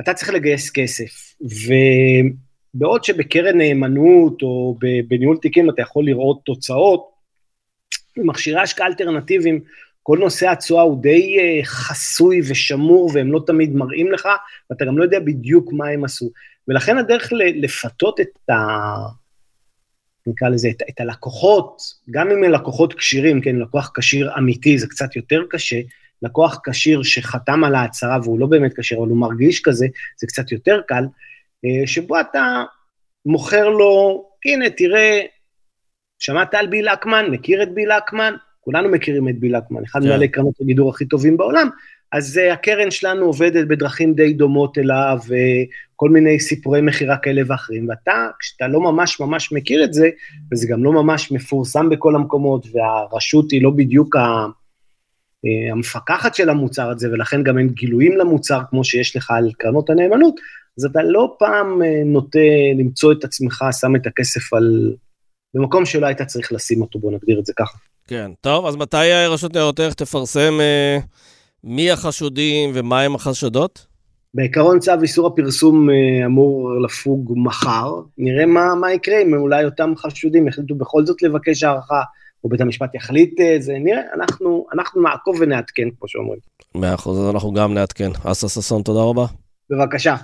אתה 0.00 0.14
צריך 0.14 0.30
לגייס 0.30 0.70
כסף, 0.70 1.34
ובעוד 1.40 3.04
שבקרן 3.04 3.58
נאמנות 3.58 4.42
או 4.42 4.78
בניהול 5.08 5.36
תיקים 5.36 5.70
אתה 5.70 5.82
יכול 5.82 6.04
לראות 6.04 6.40
תוצאות, 6.44 7.14
במכשירי 8.16 8.60
השקעה 8.60 8.86
אלטרנטיביים, 8.86 9.60
כל 10.02 10.18
נושא 10.18 10.50
התשואה 10.50 10.82
הוא 10.82 11.02
די 11.02 11.36
אה, 11.38 11.64
חסוי 11.64 12.40
ושמור 12.50 13.10
והם 13.14 13.32
לא 13.32 13.40
תמיד 13.46 13.74
מראים 13.74 14.12
לך, 14.12 14.28
ואתה 14.70 14.84
גם 14.84 14.98
לא 14.98 15.04
יודע 15.04 15.20
בדיוק 15.20 15.72
מה 15.72 15.88
הם 15.88 16.04
עשו. 16.04 16.30
ולכן 16.68 16.98
הדרך 16.98 17.32
לפתות 17.32 18.20
את 18.20 18.50
ה... 18.50 18.54
נקרא 20.26 20.48
לזה, 20.48 20.68
את, 20.68 20.82
את 20.88 21.00
הלקוחות, 21.00 21.82
גם 22.10 22.30
אם 22.30 22.44
הם 22.44 22.50
לקוחות 22.50 22.94
כשירים, 22.94 23.40
כן, 23.40 23.56
לקוח 23.56 23.92
כשיר 23.94 24.30
אמיתי 24.38 24.78
זה 24.78 24.86
קצת 24.86 25.16
יותר 25.16 25.42
קשה, 25.50 25.80
לקוח 26.22 26.60
כשיר 26.64 27.02
שחתם 27.02 27.64
על 27.64 27.74
ההצהרה 27.74 28.18
והוא 28.22 28.40
לא 28.40 28.46
באמת 28.46 28.80
כשיר, 28.80 28.98
אבל 28.98 29.08
הוא 29.08 29.16
מרגיש 29.16 29.60
כזה, 29.60 29.86
זה 30.20 30.26
קצת 30.26 30.52
יותר 30.52 30.80
קל, 30.88 31.04
אה, 31.64 31.86
שבו 31.86 32.20
אתה 32.20 32.64
מוכר 33.26 33.68
לו, 33.68 34.24
הנה, 34.44 34.70
תראה, 34.70 35.20
שמעת 36.18 36.54
על 36.54 36.66
ביל 36.66 36.88
אקמן, 36.88 37.26
מכיר 37.30 37.62
את 37.62 37.74
ביל 37.74 37.92
אקמן? 37.92 38.34
כולנו 38.60 38.88
מכירים 38.88 39.28
את 39.28 39.38
ביל 39.38 39.56
אקמן, 39.56 39.82
אחד 39.84 40.00
yeah. 40.00 40.02
כן. 40.02 40.08
מנהלי 40.08 40.28
קרנות 40.28 40.54
הגידור 40.60 40.90
הכי 40.90 41.06
טובים 41.06 41.36
בעולם, 41.36 41.68
אז 42.12 42.40
uh, 42.40 42.52
הקרן 42.52 42.90
שלנו 42.90 43.26
עובדת 43.26 43.66
בדרכים 43.66 44.14
די 44.14 44.32
דומות 44.32 44.78
אליו, 44.78 45.18
וכל 46.04 46.10
מיני 46.10 46.40
סיפורי 46.40 46.80
מכירה 46.80 47.16
כאלה 47.16 47.42
ואחרים, 47.46 47.88
ואתה, 47.88 48.28
כשאתה 48.40 48.68
לא 48.68 48.80
ממש 48.80 49.20
ממש 49.20 49.52
מכיר 49.52 49.84
את 49.84 49.92
זה, 49.92 50.08
וזה 50.52 50.66
גם 50.68 50.84
לא 50.84 50.92
ממש 50.92 51.32
מפורסם 51.32 51.88
בכל 51.88 52.14
המקומות, 52.14 52.66
והרשות 52.72 53.50
היא 53.50 53.62
לא 53.62 53.70
בדיוק. 53.70 54.16
אה, 54.16 55.72
המפקחת 55.72 56.34
של 56.34 56.48
המוצר 56.48 56.90
הזה, 56.90 57.08
ולכן 57.12 57.42
גם 57.42 57.58
אין 57.58 57.68
גילויים 57.68 58.16
למוצר 58.18 58.60
כמו 58.70 58.84
שיש 58.84 59.16
לך 59.16 59.30
על 59.30 59.50
קרנות 59.58 59.90
הנאמנות, 59.90 60.34
אז 60.78 60.84
אתה 60.84 61.02
לא 61.02 61.36
פעם 61.38 61.82
אה, 61.82 62.02
נוטה 62.04 62.38
למצוא 62.78 63.12
את 63.12 63.24
עצמך, 63.24 63.64
שם 63.80 63.96
את 63.96 64.06
הכסף 64.06 64.52
על... 64.52 64.94
במקום 65.54 65.84
שלא 65.86 66.06
היית 66.06 66.22
צריך 66.22 66.52
לשים 66.52 66.80
אותו, 66.80 66.98
בוא 66.98 67.12
נגדיר 67.12 67.40
את 67.40 67.46
זה 67.46 67.52
ככה. 67.56 67.78
כן, 68.08 68.30
טוב, 68.40 68.66
אז 68.66 68.76
מתי 68.76 68.96
רשות 69.28 69.52
ניירות 69.52 69.80
ערך 69.80 69.94
תפרסם 69.94 70.60
אה, 70.60 70.98
מי 71.64 71.90
החשודים 71.90 72.70
ומה 72.74 73.00
הם 73.00 73.14
החשדות? 73.14 73.93
בעיקרון 74.34 74.78
צו 74.78 74.92
איסור 75.02 75.26
הפרסום 75.26 75.90
אה, 75.90 76.26
אמור 76.26 76.70
לפוג 76.84 77.32
מחר, 77.36 78.00
נראה 78.18 78.46
מה, 78.46 78.74
מה 78.74 78.92
יקרה 78.92 79.22
אם 79.22 79.34
אולי 79.34 79.64
אותם 79.64 79.92
חשודים 79.96 80.48
יחליטו 80.48 80.74
בכל 80.74 81.06
זאת 81.06 81.22
לבקש 81.22 81.62
הערכה, 81.62 82.02
או 82.44 82.48
בית 82.48 82.60
המשפט 82.60 82.94
יחליט 82.94 83.40
אה, 83.40 83.56
זה, 83.58 83.72
נראה, 83.80 84.02
אנחנו, 84.14 84.66
אנחנו 84.72 85.02
נעקוב 85.02 85.36
ונעדכן, 85.40 85.88
כמו 85.98 86.08
שאומרים. 86.08 86.40
מאה 86.74 86.94
אחוז, 86.94 87.18
אז 87.20 87.30
אנחנו 87.34 87.52
גם 87.52 87.74
נעדכן. 87.74 88.10
אסה 88.24 88.48
ששון, 88.48 88.82
תודה 88.82 89.00
רבה. 89.00 89.26
בבקשה. 89.70 90.16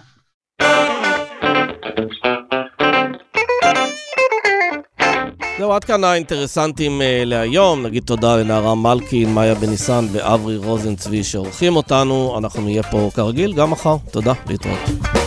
זהו, 5.61 5.73
עד 5.73 5.85
כאן 5.85 6.05
האינטרסנטים 6.05 7.01
uh, 7.01 7.05
להיום. 7.25 7.83
נגיד 7.83 8.03
תודה 8.03 8.37
לנערה 8.37 8.75
מלכין, 8.75 9.35
מאיה 9.35 9.55
בניסן 9.55 10.07
ואברי 10.13 10.57
רוזן 10.57 10.97
צבי 10.97 11.25
שעורכים 11.25 11.77
אותנו. 11.77 12.35
אנחנו 12.39 12.63
נהיה 12.63 12.83
פה 12.83 13.11
כרגיל 13.15 13.53
גם 13.53 13.71
מחר. 13.71 13.97
תודה, 14.11 14.33
להתראות. 14.47 15.20